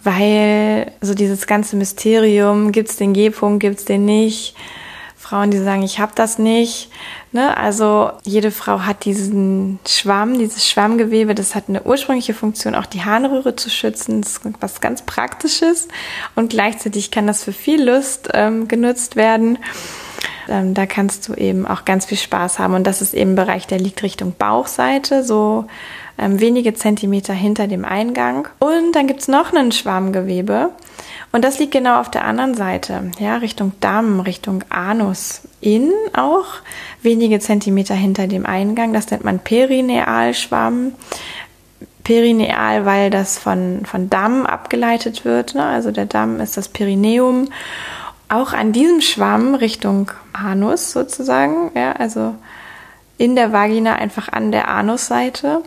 Weil 0.05 0.93
so 1.01 1.13
dieses 1.13 1.47
ganze 1.47 1.75
Mysterium, 1.75 2.71
gibt 2.71 2.87
es 2.87 2.95
den 2.95 3.11
G-Punkt, 3.11 3.59
gibt 3.59 3.79
es 3.79 3.85
den 3.85 4.05
nicht? 4.05 4.55
Frauen, 5.29 5.51
die 5.51 5.59
sagen, 5.59 5.83
ich 5.83 5.99
habe 5.99 6.13
das 6.15 6.39
nicht. 6.39 6.89
Ne? 7.31 7.55
Also 7.55 8.09
jede 8.23 8.49
Frau 8.49 8.81
hat 8.81 9.05
diesen 9.05 9.77
Schwamm, 9.87 10.39
dieses 10.39 10.67
Schwammgewebe, 10.67 11.35
das 11.35 11.53
hat 11.53 11.65
eine 11.67 11.83
ursprüngliche 11.83 12.33
Funktion, 12.33 12.73
auch 12.73 12.87
die 12.87 13.05
Harnröhre 13.05 13.55
zu 13.55 13.69
schützen. 13.69 14.21
Das 14.21 14.37
ist 14.37 14.41
was 14.59 14.81
ganz 14.81 15.03
Praktisches 15.03 15.87
und 16.35 16.49
gleichzeitig 16.49 17.11
kann 17.11 17.27
das 17.27 17.43
für 17.43 17.53
viel 17.53 17.83
Lust 17.83 18.29
ähm, 18.33 18.67
genutzt 18.67 19.15
werden. 19.15 19.59
Ähm, 20.47 20.73
da 20.73 20.87
kannst 20.87 21.27
du 21.27 21.35
eben 21.35 21.67
auch 21.67 21.85
ganz 21.85 22.07
viel 22.07 22.17
Spaß 22.17 22.57
haben 22.57 22.73
und 22.73 22.87
das 22.87 23.03
ist 23.03 23.13
eben 23.13 23.33
ein 23.33 23.35
Bereich, 23.35 23.67
der 23.67 23.77
liegt 23.77 24.01
Richtung 24.01 24.33
Bauchseite, 24.35 25.23
so 25.23 25.65
ähm, 26.17 26.39
wenige 26.39 26.73
Zentimeter 26.73 27.33
hinter 27.33 27.67
dem 27.67 27.85
Eingang. 27.85 28.47
Und 28.57 28.93
dann 28.93 29.05
gibt's 29.05 29.27
noch 29.27 29.53
einen 29.53 29.71
Schwammgewebe. 29.71 30.71
Und 31.31 31.45
das 31.45 31.59
liegt 31.59 31.73
genau 31.73 31.99
auf 31.99 32.09
der 32.09 32.25
anderen 32.25 32.55
Seite, 32.55 33.11
ja, 33.19 33.37
Richtung 33.37 33.73
Damm, 33.81 34.19
Richtung 34.19 34.63
Anus, 34.69 35.41
in 35.61 35.91
auch, 36.13 36.45
wenige 37.03 37.39
Zentimeter 37.39 37.93
hinter 37.93 38.27
dem 38.27 38.45
Eingang. 38.45 38.93
Das 38.93 39.11
nennt 39.11 39.23
man 39.23 39.39
Perinealschwamm. 39.39 40.93
Perineal, 42.03 42.85
weil 42.85 43.11
das 43.11 43.37
von, 43.37 43.85
von 43.85 44.09
Damm 44.09 44.47
abgeleitet 44.47 45.25
wird. 45.25 45.53
Ne? 45.53 45.63
Also 45.63 45.91
der 45.91 46.07
Damm 46.07 46.39
ist 46.39 46.57
das 46.57 46.67
Perineum. 46.67 47.49
Auch 48.29 48.51
an 48.53 48.71
diesem 48.71 49.01
Schwamm 49.01 49.53
Richtung 49.53 50.11
Anus 50.33 50.91
sozusagen, 50.91 51.69
ja, 51.75 51.91
also 51.91 52.33
in 53.19 53.35
der 53.35 53.53
Vagina 53.53 53.95
einfach 53.95 54.29
an 54.29 54.51
der 54.51 54.69
Anusseite, 54.69 55.61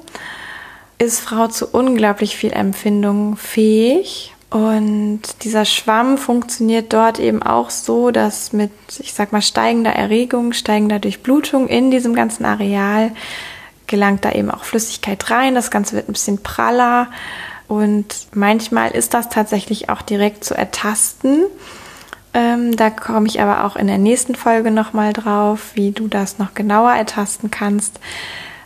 ist 0.98 1.20
Frau 1.20 1.46
zu 1.46 1.68
unglaublich 1.68 2.37
viel 2.37 2.53
Empfindung 2.53 3.37
fähig 3.37 4.31
und 4.52 5.22
dieser 5.44 5.64
Schwamm 5.64 6.18
funktioniert 6.18 6.92
dort 6.92 7.18
eben 7.18 7.42
auch 7.42 7.70
so, 7.70 8.10
dass 8.10 8.52
mit, 8.52 8.70
ich 8.98 9.14
sag 9.14 9.32
mal, 9.32 9.40
steigender 9.40 9.92
Erregung, 9.92 10.52
steigender 10.52 10.98
Durchblutung 10.98 11.68
in 11.68 11.90
diesem 11.90 12.14
ganzen 12.14 12.44
Areal 12.44 13.12
gelangt 13.86 14.26
da 14.26 14.32
eben 14.32 14.50
auch 14.50 14.64
Flüssigkeit 14.64 15.30
rein. 15.30 15.54
Das 15.54 15.70
Ganze 15.70 15.96
wird 15.96 16.08
ein 16.08 16.12
bisschen 16.12 16.42
praller 16.42 17.08
und 17.66 18.06
manchmal 18.34 18.90
ist 18.90 19.14
das 19.14 19.30
tatsächlich 19.30 19.88
auch 19.88 20.02
direkt 20.02 20.44
zu 20.44 20.54
ertasten. 20.54 21.44
Ähm, 22.34 22.76
da 22.76 22.90
komme 22.90 23.28
ich 23.28 23.40
aber 23.40 23.64
auch 23.64 23.76
in 23.76 23.86
der 23.86 23.98
nächsten 23.98 24.34
Folge 24.34 24.70
nochmal 24.70 25.14
drauf, 25.14 25.70
wie 25.74 25.92
du 25.92 26.08
das 26.08 26.38
noch 26.38 26.52
genauer 26.52 26.92
ertasten 26.92 27.50
kannst. 27.50 28.00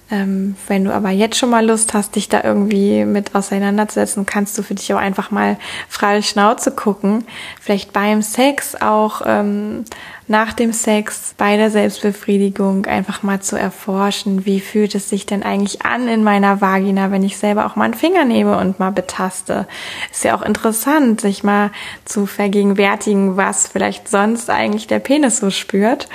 Ähm, 0.08 0.54
wenn 0.68 0.84
du 0.84 0.94
aber 0.94 1.10
jetzt 1.10 1.36
schon 1.36 1.50
mal 1.50 1.66
Lust 1.66 1.92
hast, 1.92 2.14
dich 2.14 2.28
da 2.28 2.44
irgendwie 2.44 3.04
mit 3.04 3.34
auseinanderzusetzen, 3.34 4.24
kannst 4.24 4.56
du 4.56 4.62
für 4.62 4.74
dich 4.74 4.94
auch 4.94 4.98
einfach 4.98 5.32
mal 5.32 5.58
freie 5.88 6.22
Schnauze 6.22 6.70
gucken. 6.70 7.24
Vielleicht 7.60 7.92
beim 7.92 8.22
Sex 8.22 8.80
auch 8.80 9.22
ähm, 9.26 9.84
nach 10.28 10.52
dem 10.52 10.72
Sex, 10.72 11.34
bei 11.36 11.56
der 11.56 11.70
Selbstbefriedigung 11.70 12.86
einfach 12.86 13.24
mal 13.24 13.40
zu 13.40 13.58
erforschen, 13.58 14.46
wie 14.46 14.60
fühlt 14.60 14.94
es 14.94 15.08
sich 15.08 15.26
denn 15.26 15.42
eigentlich 15.42 15.82
an 15.82 16.06
in 16.06 16.22
meiner 16.22 16.60
Vagina, 16.60 17.10
wenn 17.10 17.24
ich 17.24 17.36
selber 17.36 17.66
auch 17.66 17.74
mal 17.74 17.86
einen 17.86 17.94
Finger 17.94 18.24
nehme 18.24 18.58
und 18.58 18.78
mal 18.78 18.90
betaste. 18.90 19.66
Ist 20.12 20.22
ja 20.22 20.36
auch 20.36 20.42
interessant, 20.42 21.20
sich 21.20 21.42
mal 21.42 21.70
zu 22.04 22.26
vergegenwärtigen, 22.26 23.36
was 23.36 23.66
vielleicht 23.66 24.08
sonst 24.08 24.50
eigentlich 24.50 24.86
der 24.86 25.00
Penis 25.00 25.38
so 25.38 25.50
spürt. 25.50 26.08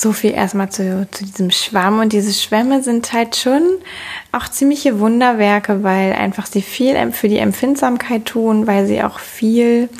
So 0.00 0.12
viel 0.12 0.30
erstmal 0.30 0.70
zu, 0.70 1.06
zu 1.10 1.26
diesem 1.26 1.50
Schwamm. 1.50 2.00
Und 2.00 2.14
diese 2.14 2.32
Schwämme 2.32 2.82
sind 2.82 3.12
halt 3.12 3.36
schon 3.36 3.60
auch 4.32 4.48
ziemliche 4.48 4.98
Wunderwerke, 4.98 5.82
weil 5.82 6.14
einfach 6.14 6.46
sie 6.46 6.62
viel 6.62 6.96
für 7.12 7.28
die 7.28 7.36
Empfindsamkeit 7.36 8.24
tun, 8.24 8.66
weil 8.66 8.86
sie 8.86 9.02
auch 9.02 9.18
viel, 9.18 9.90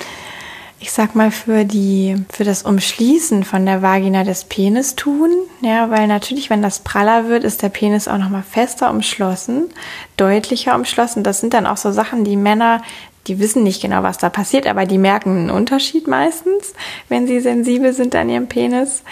ich 0.78 0.90
sag 0.90 1.14
mal, 1.14 1.30
für 1.30 1.66
die, 1.66 2.16
für 2.32 2.44
das 2.44 2.62
Umschließen 2.62 3.44
von 3.44 3.66
der 3.66 3.82
Vagina 3.82 4.24
des 4.24 4.44
Penis 4.44 4.96
tun. 4.96 5.32
Ja, 5.60 5.90
weil 5.90 6.06
natürlich, 6.06 6.48
wenn 6.48 6.62
das 6.62 6.78
praller 6.78 7.28
wird, 7.28 7.44
ist 7.44 7.60
der 7.60 7.68
Penis 7.68 8.08
auch 8.08 8.16
nochmal 8.16 8.44
fester 8.50 8.88
umschlossen, 8.88 9.68
deutlicher 10.16 10.76
umschlossen. 10.76 11.24
Das 11.24 11.40
sind 11.40 11.52
dann 11.52 11.66
auch 11.66 11.76
so 11.76 11.92
Sachen, 11.92 12.24
die 12.24 12.38
Männer 12.38 12.80
die 13.26 13.38
wissen 13.38 13.62
nicht 13.62 13.82
genau, 13.82 14.02
was 14.02 14.16
da 14.16 14.30
passiert, 14.30 14.66
aber 14.66 14.86
die 14.86 14.96
merken 14.96 15.36
einen 15.36 15.50
Unterschied 15.50 16.08
meistens, 16.08 16.72
wenn 17.10 17.26
sie 17.26 17.40
sensibel 17.40 17.92
sind 17.92 18.14
an 18.14 18.30
ihrem 18.30 18.46
Penis. 18.46 19.02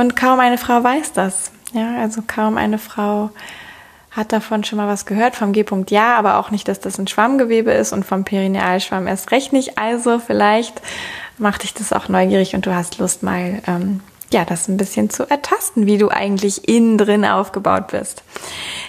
Und 0.00 0.16
kaum 0.16 0.40
eine 0.40 0.56
Frau 0.56 0.82
weiß 0.82 1.12
das. 1.12 1.52
Ja, 1.74 1.98
also 2.00 2.22
kaum 2.26 2.56
eine 2.56 2.78
Frau 2.78 3.28
hat 4.10 4.32
davon 4.32 4.64
schon 4.64 4.78
mal 4.78 4.88
was 4.88 5.04
gehört. 5.04 5.36
Vom 5.36 5.52
G-Punkt 5.52 5.90
ja, 5.90 6.16
aber 6.16 6.38
auch 6.38 6.50
nicht, 6.50 6.68
dass 6.68 6.80
das 6.80 6.98
ein 6.98 7.06
Schwammgewebe 7.06 7.70
ist 7.70 7.92
und 7.92 8.06
vom 8.06 8.24
Perinealschwamm 8.24 9.06
erst 9.06 9.30
recht 9.30 9.52
nicht. 9.52 9.76
Also 9.76 10.18
vielleicht 10.18 10.80
macht 11.36 11.64
dich 11.64 11.74
das 11.74 11.92
auch 11.92 12.08
neugierig 12.08 12.54
und 12.54 12.64
du 12.64 12.74
hast 12.74 12.96
Lust 12.96 13.22
mal 13.22 13.62
ähm, 13.66 14.00
ja, 14.32 14.44
das 14.44 14.68
ein 14.68 14.76
bisschen 14.76 15.10
zu 15.10 15.28
ertasten, 15.28 15.86
wie 15.86 15.98
du 15.98 16.08
eigentlich 16.08 16.68
innen 16.68 16.98
drin 16.98 17.24
aufgebaut 17.24 17.88
bist. 17.88 18.22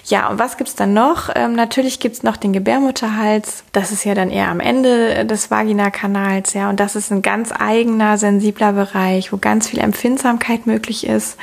Ja, 0.05 0.29
und 0.29 0.37
was 0.37 0.57
gibt's 0.57 0.75
dann 0.75 0.93
noch? 0.93 1.29
Ähm, 1.33 1.53
natürlich 1.53 1.99
gibt's 1.99 2.21
noch 2.21 2.37
den 2.37 2.53
Gebärmutterhals. 2.53 3.63
Das 3.71 3.91
ist 3.91 4.03
ja 4.03 4.13
dann 4.13 4.29
eher 4.29 4.49
am 4.49 4.59
Ende 4.59 5.25
des 5.25 5.49
Vaginakanals, 5.49 6.53
ja. 6.53 6.69
Und 6.69 6.79
das 6.79 6.95
ist 6.95 7.11
ein 7.11 7.23
ganz 7.23 7.51
eigener, 7.51 8.17
sensibler 8.17 8.73
Bereich, 8.73 9.33
wo 9.33 9.37
ganz 9.37 9.67
viel 9.67 9.79
Empfindsamkeit 9.79 10.67
möglich 10.67 11.07
ist. 11.07 11.37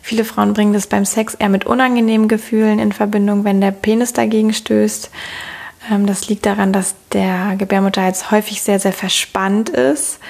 Viele 0.00 0.24
Frauen 0.24 0.52
bringen 0.52 0.72
das 0.72 0.86
beim 0.86 1.04
Sex 1.04 1.34
eher 1.34 1.48
mit 1.48 1.66
unangenehmen 1.66 2.28
Gefühlen 2.28 2.78
in 2.78 2.92
Verbindung, 2.92 3.44
wenn 3.44 3.60
der 3.60 3.72
Penis 3.72 4.12
dagegen 4.12 4.52
stößt. 4.52 5.10
Ähm, 5.90 6.06
das 6.06 6.28
liegt 6.28 6.46
daran, 6.46 6.72
dass 6.72 6.94
der 7.12 7.56
Gebärmutterhals 7.56 8.30
häufig 8.30 8.62
sehr, 8.62 8.78
sehr 8.78 8.92
verspannt 8.92 9.70
ist 9.70 10.20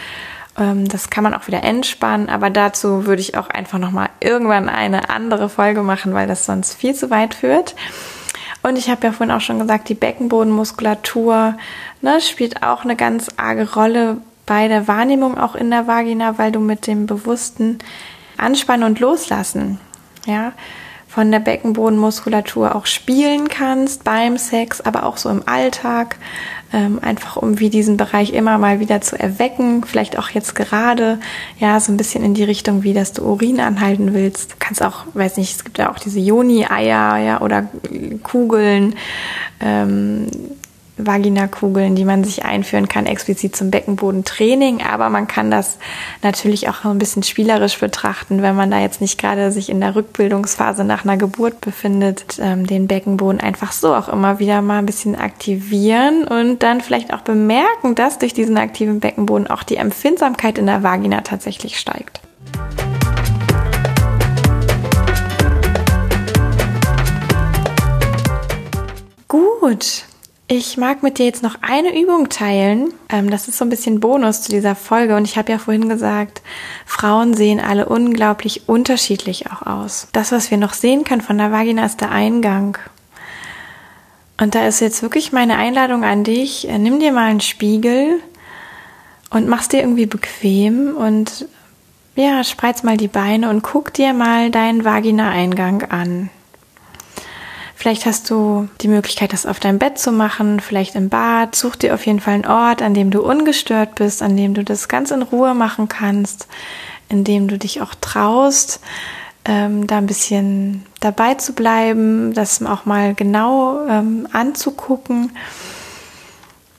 das 0.56 1.10
kann 1.10 1.24
man 1.24 1.34
auch 1.34 1.48
wieder 1.48 1.64
entspannen, 1.64 2.28
aber 2.28 2.48
dazu 2.48 3.06
würde 3.06 3.20
ich 3.20 3.36
auch 3.36 3.48
einfach 3.48 3.78
nochmal 3.78 4.10
irgendwann 4.20 4.68
eine 4.68 5.10
andere 5.10 5.48
Folge 5.48 5.82
machen, 5.82 6.14
weil 6.14 6.28
das 6.28 6.46
sonst 6.46 6.74
viel 6.74 6.94
zu 6.94 7.10
weit 7.10 7.34
führt. 7.34 7.74
Und 8.62 8.78
ich 8.78 8.88
habe 8.88 9.06
ja 9.06 9.12
vorhin 9.12 9.34
auch 9.34 9.40
schon 9.40 9.58
gesagt, 9.58 9.88
die 9.88 9.94
Beckenbodenmuskulatur 9.94 11.56
ne, 12.02 12.20
spielt 12.20 12.62
auch 12.62 12.84
eine 12.84 12.96
ganz 12.96 13.28
arge 13.36 13.74
Rolle 13.74 14.18
bei 14.46 14.68
der 14.68 14.86
Wahrnehmung 14.86 15.38
auch 15.38 15.54
in 15.54 15.70
der 15.70 15.86
Vagina, 15.86 16.38
weil 16.38 16.52
du 16.52 16.60
mit 16.60 16.86
dem 16.86 17.06
bewussten 17.06 17.78
Anspannen 18.36 18.86
und 18.86 19.00
Loslassen, 19.00 19.80
ja, 20.26 20.52
von 21.08 21.30
der 21.30 21.38
Beckenbodenmuskulatur 21.38 22.74
auch 22.74 22.86
spielen 22.86 23.48
kannst 23.48 24.02
beim 24.02 24.36
Sex, 24.36 24.80
aber 24.80 25.04
auch 25.04 25.16
so 25.16 25.30
im 25.30 25.46
Alltag 25.46 26.16
ähm, 26.74 26.98
einfach 27.00 27.36
um 27.36 27.60
wie 27.60 27.70
diesen 27.70 27.96
Bereich 27.96 28.32
immer 28.32 28.58
mal 28.58 28.80
wieder 28.80 29.00
zu 29.00 29.18
erwecken, 29.18 29.84
vielleicht 29.84 30.18
auch 30.18 30.30
jetzt 30.30 30.56
gerade, 30.56 31.20
ja, 31.60 31.78
so 31.78 31.92
ein 31.92 31.96
bisschen 31.96 32.24
in 32.24 32.34
die 32.34 32.42
Richtung, 32.42 32.82
wie 32.82 32.92
dass 32.92 33.12
du 33.12 33.22
Urin 33.22 33.60
anhalten 33.60 34.12
willst. 34.12 34.52
Du 34.52 34.56
kannst 34.58 34.82
auch, 34.82 35.04
weiß 35.14 35.36
nicht, 35.36 35.54
es 35.54 35.64
gibt 35.64 35.78
ja 35.78 35.92
auch 35.92 36.00
diese 36.00 36.18
Joni-Eier, 36.18 37.18
ja, 37.18 37.40
oder 37.40 37.68
Kugeln, 38.24 38.96
ähm, 39.60 40.26
Vaginakugeln, 40.96 41.96
die 41.96 42.04
man 42.04 42.22
sich 42.22 42.44
einführen 42.44 42.88
kann, 42.88 43.06
explizit 43.06 43.56
zum 43.56 43.70
Beckenbodentraining. 43.70 44.82
Aber 44.82 45.10
man 45.10 45.26
kann 45.26 45.50
das 45.50 45.78
natürlich 46.22 46.68
auch 46.68 46.84
ein 46.84 46.98
bisschen 46.98 47.22
spielerisch 47.22 47.78
betrachten, 47.78 48.42
wenn 48.42 48.54
man 48.54 48.70
da 48.70 48.78
jetzt 48.78 49.00
nicht 49.00 49.18
gerade 49.18 49.50
sich 49.50 49.70
in 49.70 49.80
der 49.80 49.96
Rückbildungsphase 49.96 50.84
nach 50.84 51.04
einer 51.04 51.16
Geburt 51.16 51.60
befindet, 51.60 52.38
ähm, 52.40 52.66
den 52.66 52.86
Beckenboden 52.86 53.40
einfach 53.40 53.72
so 53.72 53.94
auch 53.94 54.08
immer 54.08 54.38
wieder 54.38 54.62
mal 54.62 54.78
ein 54.78 54.86
bisschen 54.86 55.16
aktivieren 55.16 56.24
und 56.24 56.62
dann 56.62 56.80
vielleicht 56.80 57.12
auch 57.12 57.22
bemerken, 57.22 57.94
dass 57.94 58.18
durch 58.18 58.34
diesen 58.34 58.56
aktiven 58.56 59.00
Beckenboden 59.00 59.48
auch 59.48 59.64
die 59.64 59.76
Empfindsamkeit 59.76 60.58
in 60.58 60.66
der 60.66 60.82
Vagina 60.82 61.22
tatsächlich 61.22 61.78
steigt. 61.78 62.20
Gut, 69.26 70.04
ich 70.46 70.76
mag 70.76 71.02
mit 71.02 71.18
dir 71.18 71.26
jetzt 71.26 71.42
noch 71.42 71.56
eine 71.62 71.98
Übung 71.98 72.28
teilen. 72.28 72.92
Ähm, 73.08 73.30
das 73.30 73.48
ist 73.48 73.56
so 73.56 73.64
ein 73.64 73.70
bisschen 73.70 74.00
Bonus 74.00 74.42
zu 74.42 74.50
dieser 74.50 74.74
Folge. 74.74 75.16
Und 75.16 75.24
ich 75.24 75.38
habe 75.38 75.50
ja 75.50 75.58
vorhin 75.58 75.88
gesagt, 75.88 76.42
Frauen 76.84 77.34
sehen 77.34 77.60
alle 77.60 77.86
unglaublich 77.86 78.68
unterschiedlich 78.68 79.50
auch 79.50 79.62
aus. 79.62 80.08
Das, 80.12 80.32
was 80.32 80.50
wir 80.50 80.58
noch 80.58 80.74
sehen 80.74 81.04
können 81.04 81.22
von 81.22 81.38
der 81.38 81.50
Vagina, 81.50 81.86
ist 81.86 82.00
der 82.00 82.10
Eingang. 82.10 82.76
Und 84.38 84.54
da 84.54 84.66
ist 84.66 84.80
jetzt 84.80 85.02
wirklich 85.02 85.32
meine 85.32 85.56
Einladung 85.56 86.04
an 86.04 86.24
dich. 86.24 86.68
Äh, 86.68 86.78
nimm 86.78 87.00
dir 87.00 87.12
mal 87.12 87.30
einen 87.30 87.40
Spiegel 87.40 88.20
und 89.30 89.48
mach's 89.48 89.68
dir 89.68 89.80
irgendwie 89.80 90.06
bequem 90.06 90.94
und 90.94 91.48
ja, 92.16 92.44
spreiz 92.44 92.84
mal 92.84 92.96
die 92.96 93.08
Beine 93.08 93.50
und 93.50 93.62
guck 93.62 93.92
dir 93.92 94.12
mal 94.12 94.50
deinen 94.50 94.84
Vagina-Eingang 94.84 95.82
an. 95.90 96.30
Vielleicht 97.84 98.06
hast 98.06 98.30
du 98.30 98.66
die 98.80 98.88
Möglichkeit, 98.88 99.34
das 99.34 99.44
auf 99.44 99.60
deinem 99.60 99.78
Bett 99.78 99.98
zu 99.98 100.10
machen, 100.10 100.58
vielleicht 100.60 100.94
im 100.94 101.10
Bad. 101.10 101.54
Such 101.54 101.76
dir 101.76 101.92
auf 101.92 102.06
jeden 102.06 102.18
Fall 102.18 102.32
einen 102.32 102.46
Ort, 102.46 102.80
an 102.80 102.94
dem 102.94 103.10
du 103.10 103.20
ungestört 103.20 103.96
bist, 103.96 104.22
an 104.22 104.38
dem 104.38 104.54
du 104.54 104.64
das 104.64 104.88
ganz 104.88 105.10
in 105.10 105.20
Ruhe 105.20 105.52
machen 105.52 105.86
kannst, 105.86 106.48
in 107.10 107.24
dem 107.24 107.46
du 107.46 107.58
dich 107.58 107.82
auch 107.82 107.94
traust, 107.94 108.80
ähm, 109.44 109.86
da 109.86 109.98
ein 109.98 110.06
bisschen 110.06 110.86
dabei 111.00 111.34
zu 111.34 111.52
bleiben, 111.52 112.32
das 112.32 112.64
auch 112.64 112.86
mal 112.86 113.12
genau 113.12 113.86
ähm, 113.86 114.28
anzugucken, 114.32 115.32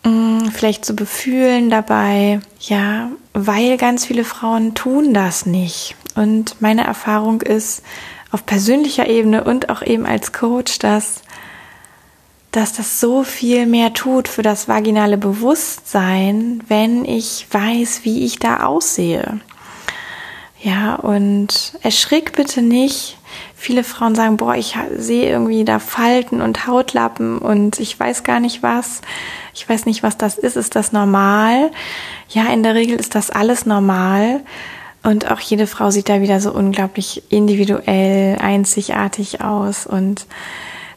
ähm, 0.05 0.49
vielleicht 0.51 0.85
zu 0.85 0.95
befühlen 0.95 1.69
dabei. 1.69 2.39
Ja, 2.59 3.11
weil 3.33 3.77
ganz 3.77 4.07
viele 4.07 4.23
Frauen 4.23 4.73
tun 4.73 5.13
das 5.13 5.45
nicht. 5.45 5.95
Und 6.15 6.59
meine 6.63 6.83
Erfahrung 6.83 7.43
ist, 7.43 7.83
auf 8.35 8.45
persönlicher 8.45 9.07
Ebene 9.07 9.45
und 9.45 9.69
auch 9.69 9.81
eben 9.81 10.05
als 10.05 10.33
Coach, 10.33 10.77
dass, 10.79 11.21
dass 12.51 12.73
das 12.73 12.99
so 12.99 13.23
viel 13.23 13.65
mehr 13.65 13.93
tut 13.93 14.27
für 14.27 14.41
das 14.41 14.67
vaginale 14.67 15.17
Bewusstsein, 15.17 16.61
wenn 16.67 17.05
ich 17.05 17.47
weiß, 17.49 18.01
wie 18.03 18.25
ich 18.25 18.37
da 18.37 18.65
aussehe. 18.65 19.39
Ja, 20.61 20.95
und 20.95 21.79
erschrick 21.81 22.33
bitte 22.33 22.61
nicht. 22.61 23.17
Viele 23.55 23.85
Frauen 23.85 24.15
sagen, 24.15 24.35
boah, 24.35 24.55
ich 24.55 24.75
sehe 24.97 25.29
irgendwie 25.29 25.63
da 25.63 25.79
Falten 25.79 26.41
und 26.41 26.67
Hautlappen 26.67 27.37
und 27.37 27.79
ich 27.79 27.97
weiß 27.97 28.23
gar 28.23 28.41
nicht 28.41 28.61
was. 28.61 28.99
Ich 29.53 29.69
weiß 29.69 29.85
nicht, 29.85 30.03
was 30.03 30.17
das 30.17 30.37
ist. 30.37 30.57
Ist 30.57 30.75
das 30.75 30.91
normal? 30.91 31.71
Ja, 32.27 32.51
in 32.51 32.63
der 32.63 32.75
Regel 32.75 32.99
ist 32.99 33.15
das 33.15 33.31
alles 33.31 33.65
normal. 33.65 34.41
Und 35.05 35.31
auch 35.31 35.39
jede 35.39 35.67
Frau 35.67 35.91
sieht 35.91 36.09
da 36.09 36.19
wieder 36.19 36.41
so 36.41 36.51
unglaublich 36.51 37.21
individuell, 37.29 38.39
einzigartig 38.39 39.39
aus. 39.39 39.85
Und 39.85 40.25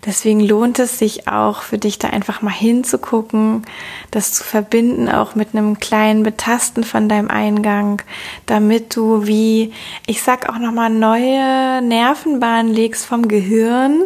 deswegen 0.07 0.41
lohnt 0.41 0.79
es 0.79 0.99
sich 0.99 1.29
auch 1.29 1.61
für 1.61 1.77
dich 1.77 1.99
da 1.99 2.09
einfach 2.09 2.41
mal 2.41 2.51
hinzugucken, 2.51 3.67
das 4.11 4.33
zu 4.33 4.45
verbinden 4.45 5.11
auch 5.11 5.35
mit 5.35 5.49
einem 5.53 5.79
kleinen 5.79 6.23
Betasten 6.23 6.85
von 6.85 7.11
deinem 7.11 7.29
Eingang, 7.29 8.01
damit 8.47 8.97
du 8.97 9.27
wie, 9.27 9.73
ich 10.07 10.23
sag 10.23 10.49
auch 10.49 10.59
nochmal, 10.59 10.89
neue 10.89 11.83
Nervenbahnen 11.83 12.73
legst 12.73 13.05
vom 13.05 13.29
Gehirn 13.29 14.05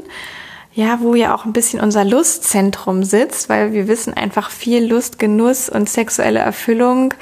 ja, 0.75 1.01
wo 1.01 1.15
ja 1.15 1.35
auch 1.35 1.45
ein 1.45 1.53
bisschen 1.53 1.81
unser 1.81 2.05
Lustzentrum 2.05 3.05
sitzt, 3.05 3.49
weil 3.49 3.73
wir 3.73 3.89
wissen 3.89 4.15
einfach 4.15 4.51
viel 4.51 4.85
Lust, 4.85 5.19
Genuss 5.19 5.69
und 5.69 5.89
sexuelle 5.89 6.41
Erfüllung 6.41 7.13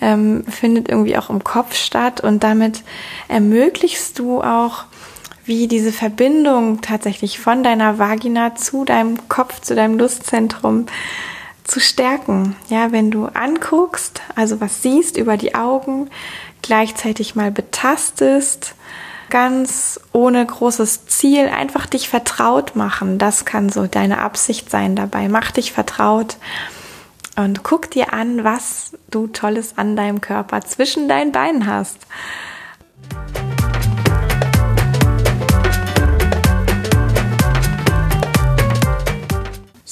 ähm, 0.00 0.44
findet 0.44 0.88
irgendwie 0.88 1.16
auch 1.16 1.30
im 1.30 1.42
Kopf 1.42 1.74
statt 1.74 2.20
und 2.20 2.42
damit 2.44 2.82
ermöglichst 3.28 4.18
du 4.18 4.42
auch, 4.42 4.84
wie 5.44 5.66
diese 5.66 5.92
Verbindung 5.92 6.80
tatsächlich 6.82 7.40
von 7.40 7.64
deiner 7.64 7.98
Vagina 7.98 8.54
zu 8.54 8.84
deinem 8.84 9.28
Kopf, 9.28 9.60
zu 9.60 9.74
deinem 9.74 9.98
Lustzentrum 9.98 10.86
zu 11.64 11.80
stärken. 11.80 12.54
Ja, 12.68 12.92
wenn 12.92 13.10
du 13.10 13.26
anguckst, 13.26 14.20
also 14.36 14.60
was 14.60 14.82
siehst 14.82 15.16
über 15.16 15.36
die 15.36 15.54
Augen, 15.54 16.10
gleichzeitig 16.62 17.34
mal 17.34 17.50
betastest, 17.50 18.74
ganz 19.30 19.98
ohne 20.12 20.44
großes 20.44 21.06
Ziel, 21.06 21.48
einfach 21.48 21.86
dich 21.86 22.08
vertraut 22.08 22.76
machen. 22.76 23.18
Das 23.18 23.44
kann 23.44 23.70
so 23.70 23.86
deine 23.86 24.18
Absicht 24.18 24.70
sein 24.70 24.96
dabei. 24.96 25.28
Mach 25.28 25.50
dich 25.52 25.72
vertraut 25.72 26.36
und 27.36 27.62
guck 27.62 27.90
dir 27.90 28.12
an, 28.12 28.44
was 28.44 28.92
du 29.10 29.28
Tolles 29.28 29.78
an 29.78 29.96
deinem 29.96 30.20
Körper 30.20 30.60
zwischen 30.60 31.08
deinen 31.08 31.32
Beinen 31.32 31.66
hast. 31.66 31.98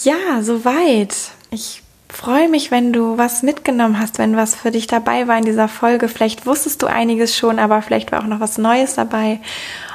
Ja, 0.03 0.43
soweit. 0.43 1.15
Ich 1.51 1.83
freue 2.19 2.49
mich, 2.49 2.73
wenn 2.73 2.93
du 2.93 3.17
was 3.17 3.45
mitgenommen 3.45 4.01
hast, 4.01 4.19
wenn 4.19 4.37
was 4.37 4.57
für 4.57 4.73
dich 4.73 4.89
dabei 4.89 5.29
war 5.29 5.39
in 5.39 5.45
dieser 5.45 5.69
Folge. 5.69 6.09
Vielleicht 6.09 6.47
wusstest 6.47 6.83
du 6.83 6.89
einiges 6.89 7.37
schon, 7.37 7.61
aber 7.61 7.81
vielleicht 7.81 8.11
war 8.11 8.21
auch 8.21 8.27
noch 8.27 8.41
was 8.41 8.59
Neues 8.59 8.97
dabei. 8.97 9.39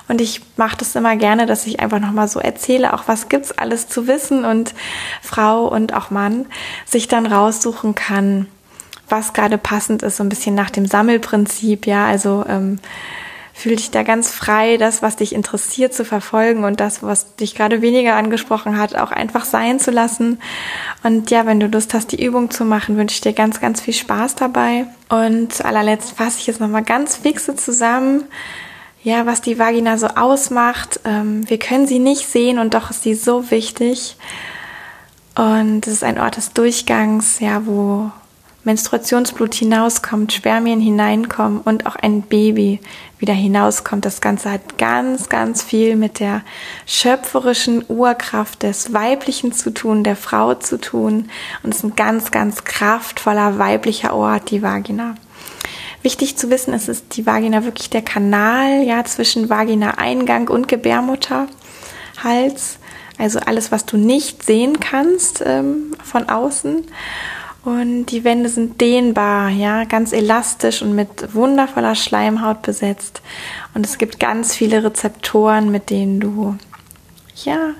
Und 0.07 0.21
ich 0.21 0.39
mache 0.55 0.77
das 0.77 0.95
immer 0.95 1.17
gerne, 1.17 1.45
dass 1.45 1.67
ich 1.67 1.81
einfach 1.81 1.99
nochmal 1.99 2.29
so 2.29 2.39
erzähle, 2.39 2.93
auch 2.93 3.03
was 3.07 3.27
gibt's 3.27 3.51
alles 3.51 3.89
zu 3.89 4.07
wissen 4.07 4.45
und 4.45 4.73
Frau 5.21 5.67
und 5.67 5.93
auch 5.93 6.11
Mann 6.11 6.45
sich 6.85 7.09
dann 7.09 7.25
raussuchen 7.25 7.93
kann, 7.93 8.47
was 9.09 9.33
gerade 9.33 9.57
passend 9.57 10.01
ist, 10.01 10.15
so 10.15 10.23
ein 10.23 10.29
bisschen 10.29 10.55
nach 10.55 10.69
dem 10.69 10.85
Sammelprinzip, 10.85 11.85
ja, 11.87 12.05
also 12.05 12.45
ähm, 12.47 12.79
fühl 13.53 13.75
dich 13.75 13.91
da 13.91 14.01
ganz 14.01 14.31
frei, 14.31 14.77
das, 14.77 15.03
was 15.03 15.15
dich 15.15 15.33
interessiert, 15.33 15.93
zu 15.93 16.03
verfolgen 16.03 16.63
und 16.63 16.79
das, 16.79 17.03
was 17.03 17.35
dich 17.35 17.53
gerade 17.53 17.81
weniger 17.81 18.15
angesprochen 18.15 18.79
hat, 18.79 18.95
auch 18.95 19.11
einfach 19.11 19.45
sein 19.45 19.79
zu 19.79 19.91
lassen. 19.91 20.39
Und 21.03 21.29
ja, 21.29 21.45
wenn 21.45 21.59
du 21.59 21.67
Lust 21.67 21.93
hast, 21.93 22.11
die 22.11 22.23
Übung 22.23 22.49
zu 22.49 22.65
machen, 22.65 22.97
wünsche 22.97 23.13
ich 23.13 23.21
dir 23.21 23.33
ganz, 23.33 23.61
ganz 23.61 23.79
viel 23.79 23.93
Spaß 23.93 24.35
dabei. 24.35 24.87
Und 25.07 25.53
zu 25.53 25.65
allerletzt 25.65 26.13
fasse 26.13 26.39
ich 26.39 26.47
jetzt 26.47 26.59
nochmal 26.59 26.83
ganz 26.83 27.17
fixe 27.17 27.55
zusammen, 27.55 28.25
ja, 29.03 29.25
was 29.25 29.41
die 29.41 29.59
Vagina 29.59 29.97
so 29.97 30.07
ausmacht. 30.07 30.99
Ähm, 31.05 31.47
wir 31.47 31.59
können 31.59 31.85
sie 31.85 31.99
nicht 31.99 32.27
sehen 32.27 32.57
und 32.57 32.73
doch 32.73 32.89
ist 32.89 33.03
sie 33.03 33.13
so 33.13 33.51
wichtig. 33.51 34.17
Und 35.35 35.85
es 35.85 35.93
ist 35.93 36.03
ein 36.03 36.19
Ort 36.19 36.37
des 36.37 36.53
Durchgangs, 36.53 37.39
ja, 37.39 37.65
wo 37.65 38.11
Menstruationsblut 38.65 39.53
hinauskommt, 39.53 40.31
Spermien 40.31 40.79
hineinkommen 40.79 41.59
und 41.59 41.85
auch 41.85 41.97
ein 41.97 42.21
Baby 42.21 42.79
wieder 43.19 43.33
hinauskommt. 43.33 44.05
Das 44.05 44.21
Ganze 44.21 44.51
hat 44.51 44.77
ganz, 44.77 45.27
ganz 45.27 45.61
viel 45.61 45.97
mit 45.97 46.19
der 46.19 46.43
schöpferischen 46.85 47.83
Urkraft 47.89 48.63
des 48.63 48.93
Weiblichen 48.93 49.51
zu 49.51 49.73
tun, 49.73 50.05
der 50.05 50.15
Frau 50.15 50.55
zu 50.55 50.79
tun. 50.79 51.29
Und 51.63 51.71
es 51.71 51.79
ist 51.79 51.83
ein 51.83 51.95
ganz, 51.95 52.31
ganz 52.31 52.63
kraftvoller 52.63 53.59
weiblicher 53.59 54.13
Ort, 54.13 54.51
die 54.51 54.61
Vagina. 54.61 55.15
Wichtig 56.01 56.37
zu 56.37 56.49
wissen 56.49 56.73
ist, 56.73 56.87
ist 56.87 57.17
die 57.17 57.25
Vagina 57.25 57.65
wirklich 57.65 57.89
der 57.89 58.01
Kanal, 58.01 58.83
ja, 58.83 59.03
zwischen 59.03 59.49
Vagina-Eingang 59.49 60.49
und 60.49 60.69
Gebärmutterhals. 60.69 62.77
Also 63.17 63.39
alles, 63.39 63.71
was 63.71 63.85
du 63.85 63.97
nicht 63.97 64.43
sehen 64.43 64.79
kannst 64.79 65.43
ähm, 65.45 65.95
von 66.03 66.29
außen. 66.29 66.85
Und 67.63 68.07
die 68.07 68.25
Wände 68.25 68.49
sind 68.49 68.81
dehnbar, 68.81 69.49
ja, 69.49 69.85
ganz 69.85 70.11
elastisch 70.11 70.81
und 70.81 70.95
mit 70.95 71.33
wundervoller 71.33 71.95
Schleimhaut 71.95 72.61
besetzt. 72.61 73.21
Und 73.73 73.85
es 73.85 73.97
gibt 73.97 74.19
ganz 74.19 74.53
viele 74.53 74.83
Rezeptoren, 74.83 75.71
mit 75.71 75.89
denen 75.89 76.19
du, 76.19 76.57
ja, 77.45 77.71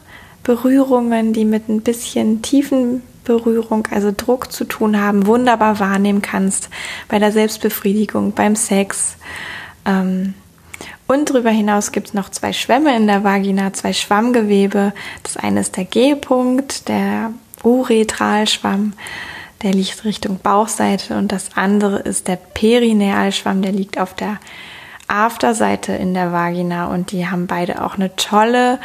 Berührungen, 0.44 1.34
die 1.34 1.46
mit 1.46 1.68
ein 1.68 1.82
bisschen 1.82 2.42
tiefen 2.42 3.02
Berührung, 3.24 3.88
also 3.92 4.14
Druck 4.16 4.52
zu 4.52 4.66
tun 4.66 5.00
haben, 5.00 5.26
wunderbar 5.26 5.80
wahrnehmen 5.80 6.22
kannst 6.22 6.70
bei 7.08 7.20
der 7.20 7.32
Selbstbefriedigung, 7.32 8.34
beim 8.34 8.56
Sex. 8.56 9.16
Ähm, 9.86 10.34
und 11.08 11.30
darüber 11.30 11.50
hinaus 11.50 11.92
gibt 11.92 12.08
es 12.08 12.14
noch 12.14 12.30
zwei 12.30 12.54
Schwämme 12.54 12.96
in 12.96 13.08
der 13.08 13.24
Vagina, 13.24 13.74
zwei 13.74 13.94
Schwammgewebe. 13.94 14.94
Das 15.24 15.38
eine 15.38 15.60
ist 15.60 15.78
der 15.78 15.86
G-Punkt, 15.86 16.88
der 16.88 17.34
Uretralschwamm, 17.64 18.94
der 19.64 19.74
liegt 19.74 20.04
Richtung 20.04 20.40
Bauchseite 20.40 21.18
und 21.18 21.32
das 21.32 21.56
andere 21.56 22.00
ist 22.00 22.28
der 22.28 22.36
Perinealschwamm, 22.36 23.62
der 23.62 23.72
liegt 23.72 24.00
auf 24.00 24.14
der 24.14 24.40
Afterseite 25.08 25.94
in 25.94 26.14
der 26.14 26.32
Vagina 26.32 26.88
und 26.88 27.12
die 27.12 27.28
haben 27.28 27.48
beide 27.48 27.84
auch 27.84 27.96
eine 27.96 28.16
tolle 28.16 28.80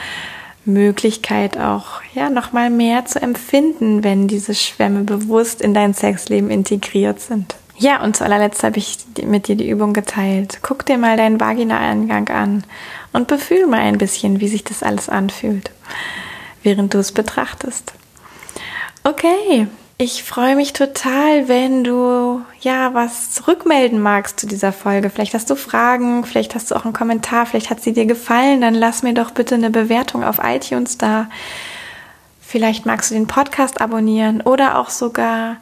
Möglichkeit 0.65 1.59
auch 1.59 2.03
ja 2.15 2.31
noch 2.31 2.53
mal 2.53 2.71
mehr 2.71 3.07
zu 3.07 3.21
empfinden, 3.21 4.05
wenn 4.05 4.29
diese 4.29 4.55
Schwämme 4.55 5.03
bewusst 5.03 5.61
in 5.61 5.75
dein 5.75 5.95
Sexleben 5.95 6.51
integriert 6.51 7.21
sind. 7.21 7.57
Ja, 7.79 8.03
und 8.03 8.17
zu 8.17 8.25
allerletzt 8.25 8.63
habe 8.65 8.79
ich 8.79 8.99
mit 9.25 9.49
dir 9.49 9.57
die 9.57 9.69
Übung 9.69 9.93
geteilt. 9.93 10.59
Guck 10.63 10.85
dir 10.85 10.99
mal 10.99 11.17
deinen 11.17 11.41
Vagina-Eingang 11.41 12.29
an 12.29 12.65
und 13.13 13.29
befühl 13.29 13.67
mal 13.67 13.81
ein 13.81 13.99
bisschen, 13.99 14.41
wie 14.41 14.49
sich 14.49 14.65
das 14.65 14.83
alles 14.83 15.09
anfühlt, 15.09 15.71
während 16.63 16.93
du 16.93 16.99
es 16.99 17.13
betrachtest. 17.13 17.93
Okay, 19.05 19.69
ich 20.01 20.23
freue 20.23 20.55
mich 20.55 20.73
total, 20.73 21.49
wenn 21.49 21.83
du 21.83 22.41
ja 22.61 22.95
was 22.95 23.33
zurückmelden 23.33 24.01
magst 24.01 24.39
zu 24.39 24.47
dieser 24.47 24.73
Folge. 24.73 25.11
Vielleicht 25.11 25.35
hast 25.35 25.51
du 25.51 25.57
Fragen, 25.57 26.25
vielleicht 26.25 26.55
hast 26.55 26.71
du 26.71 26.77
auch 26.77 26.85
einen 26.85 26.95
Kommentar, 26.95 27.47
vielleicht 27.47 27.69
hat 27.69 27.83
sie 27.83 27.93
dir 27.93 28.07
gefallen, 28.07 28.61
dann 28.61 28.75
lass 28.75 29.03
mir 29.03 29.13
doch 29.13 29.33
bitte 29.33 29.57
eine 29.57 29.71
Bewertung 29.71 30.23
auf 30.23 30.39
iTunes 30.41 30.99
da. 30.99 31.29
Vielleicht 32.41 32.87
magst 32.87 33.11
du 33.11 33.15
den 33.15 33.27
Podcast 33.27 33.81
abonnieren 33.81 34.41
oder 34.41 34.79
auch 34.79 34.91
sogar 34.91 35.57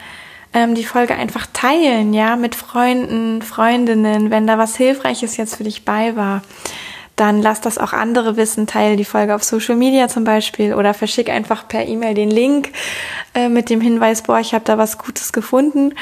ähm, 0.53 0.75
die 0.75 0.85
Folge 0.85 1.15
einfach 1.15 1.47
teilen, 1.55 2.13
ja, 2.13 2.37
mit 2.37 2.55
Freunden, 2.55 3.41
Freundinnen, 3.41 4.31
wenn 4.31 4.47
da 4.47 4.59
was 4.59 4.77
Hilfreiches 4.77 5.39
jetzt 5.39 5.57
für 5.57 5.65
dich 5.65 5.87
bei 5.87 6.15
war 6.15 6.43
dann 7.17 7.41
lass 7.41 7.63
das 7.63 7.79
auch 7.79 7.93
andere 7.93 8.37
wissen, 8.37 8.67
teile 8.67 8.97
die 8.97 9.05
Folge 9.05 9.35
auf 9.35 9.43
Social 9.43 9.77
Media 9.77 10.09
zum 10.09 10.25
Beispiel 10.25 10.75
oder 10.75 10.95
verschick 10.95 11.31
einfach 11.31 11.67
per 11.67 11.87
E-Mail 11.87 12.15
den 12.15 12.31
Link 12.31 12.73
äh, 13.35 13.49
mit 13.49 13.71
dem 13.71 13.81
Hinweis, 13.81 14.23
boah, 14.23 14.39
ich 14.39 14.55
habe 14.55 14.65
da 14.65 14.77
was 14.77 14.99
Gutes 14.99 15.33
gefunden. 15.33 15.95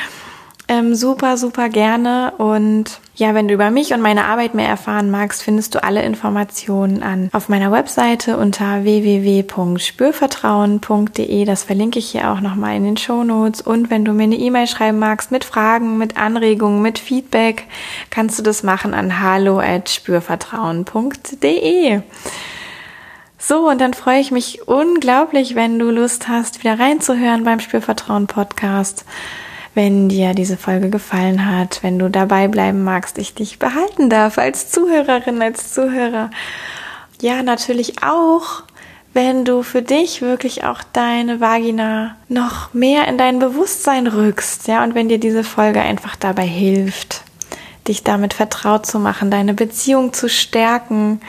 Ähm, 0.66 0.94
super, 0.94 1.36
super 1.36 1.68
gerne. 1.68 2.32
Und 2.38 3.00
ja, 3.16 3.32
wenn 3.32 3.46
du 3.46 3.54
über 3.54 3.70
mich 3.70 3.94
und 3.94 4.00
meine 4.00 4.24
Arbeit 4.24 4.54
mehr 4.54 4.68
erfahren 4.68 5.08
magst, 5.08 5.44
findest 5.44 5.76
du 5.76 5.84
alle 5.84 6.02
Informationen 6.02 7.04
an 7.04 7.28
auf 7.32 7.48
meiner 7.48 7.70
Webseite 7.70 8.36
unter 8.36 8.82
www.spürvertrauen.de. 8.82 11.44
Das 11.44 11.62
verlinke 11.62 12.00
ich 12.00 12.10
hier 12.10 12.32
auch 12.32 12.40
nochmal 12.40 12.74
in 12.74 12.82
den 12.82 12.96
Show 12.96 13.22
Notes. 13.22 13.60
Und 13.60 13.88
wenn 13.88 14.04
du 14.04 14.12
mir 14.12 14.24
eine 14.24 14.34
E-Mail 14.34 14.66
schreiben 14.66 14.98
magst 14.98 15.30
mit 15.30 15.44
Fragen, 15.44 15.96
mit 15.96 16.16
Anregungen, 16.16 16.82
mit 16.82 16.98
Feedback, 16.98 17.68
kannst 18.10 18.36
du 18.40 18.42
das 18.42 18.64
machen 18.64 18.94
an 18.94 19.20
hallo@spürvertrauen.de. 19.20 22.00
So, 23.38 23.68
und 23.68 23.80
dann 23.80 23.94
freue 23.94 24.18
ich 24.18 24.32
mich 24.32 24.66
unglaublich, 24.66 25.54
wenn 25.54 25.78
du 25.78 25.90
Lust 25.90 26.26
hast, 26.26 26.64
wieder 26.64 26.80
reinzuhören 26.80 27.44
beim 27.44 27.60
Spürvertrauen 27.60 28.26
Podcast 28.26 29.04
wenn 29.74 30.08
dir 30.08 30.34
diese 30.34 30.56
Folge 30.56 30.88
gefallen 30.88 31.50
hat, 31.50 31.82
wenn 31.82 31.98
du 31.98 32.08
dabei 32.08 32.48
bleiben 32.48 32.84
magst, 32.84 33.18
ich 33.18 33.34
dich 33.34 33.58
behalten 33.58 34.08
darf 34.08 34.38
als 34.38 34.70
Zuhörerin, 34.70 35.42
als 35.42 35.72
Zuhörer. 35.72 36.30
Ja, 37.20 37.42
natürlich 37.42 38.02
auch, 38.02 38.62
wenn 39.12 39.44
du 39.44 39.62
für 39.62 39.82
dich 39.82 40.22
wirklich 40.22 40.64
auch 40.64 40.82
deine 40.92 41.40
Vagina 41.40 42.16
noch 42.28 42.72
mehr 42.72 43.08
in 43.08 43.18
dein 43.18 43.40
Bewusstsein 43.40 44.06
rückst, 44.06 44.68
ja, 44.68 44.84
und 44.84 44.94
wenn 44.94 45.08
dir 45.08 45.18
diese 45.18 45.44
Folge 45.44 45.80
einfach 45.80 46.16
dabei 46.16 46.46
hilft, 46.46 47.22
dich 47.88 48.04
damit 48.04 48.32
vertraut 48.32 48.86
zu 48.86 48.98
machen, 48.98 49.30
deine 49.30 49.54
Beziehung 49.54 50.12
zu 50.12 50.28
stärken, 50.28 51.20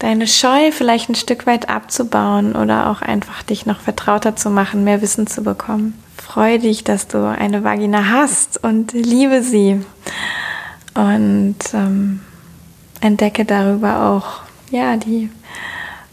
deine 0.00 0.26
Scheu 0.26 0.72
vielleicht 0.72 1.08
ein 1.08 1.14
Stück 1.14 1.46
weit 1.46 1.68
abzubauen 1.68 2.56
oder 2.56 2.90
auch 2.90 3.02
einfach 3.02 3.42
dich 3.42 3.66
noch 3.66 3.80
vertrauter 3.80 4.34
zu 4.34 4.50
machen, 4.50 4.82
mehr 4.82 5.02
Wissen 5.02 5.26
zu 5.26 5.42
bekommen 5.42 5.94
freue 6.32 6.60
dich, 6.60 6.84
dass 6.84 7.08
du 7.08 7.26
eine 7.26 7.64
Vagina 7.64 8.08
hast 8.08 8.62
und 8.62 8.92
liebe 8.92 9.42
sie. 9.42 9.84
Und 10.94 11.56
ähm, 11.74 12.20
entdecke 13.00 13.44
darüber 13.44 14.06
auch 14.06 14.42
ja 14.70 14.96
die 14.96 15.30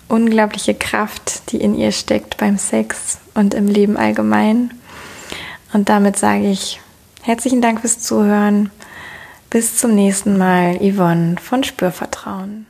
unglaubliche 0.08 0.73
Kraft, 0.73 1.51
die 1.51 1.58
in 1.58 1.75
ihr 1.75 1.91
steckt 1.91 2.38
beim 2.38 2.58
Sex 2.58 3.19
und 3.36 3.53
im 3.53 3.67
Leben 3.67 3.97
allgemein. 3.97 4.71
Und 5.73 5.89
damit 5.89 6.17
sage 6.17 6.49
ich 6.49 6.80
herzlichen 7.21 7.62
Dank 7.62 7.82
fürs 7.82 7.99
Zuhören. 7.99 8.71
Bis 9.49 9.77
zum 9.77 9.93
nächsten 9.93 10.38
Mal, 10.38 10.77
Yvonne 10.80 11.36
von 11.39 11.63
Spürvertrauen. 11.63 12.66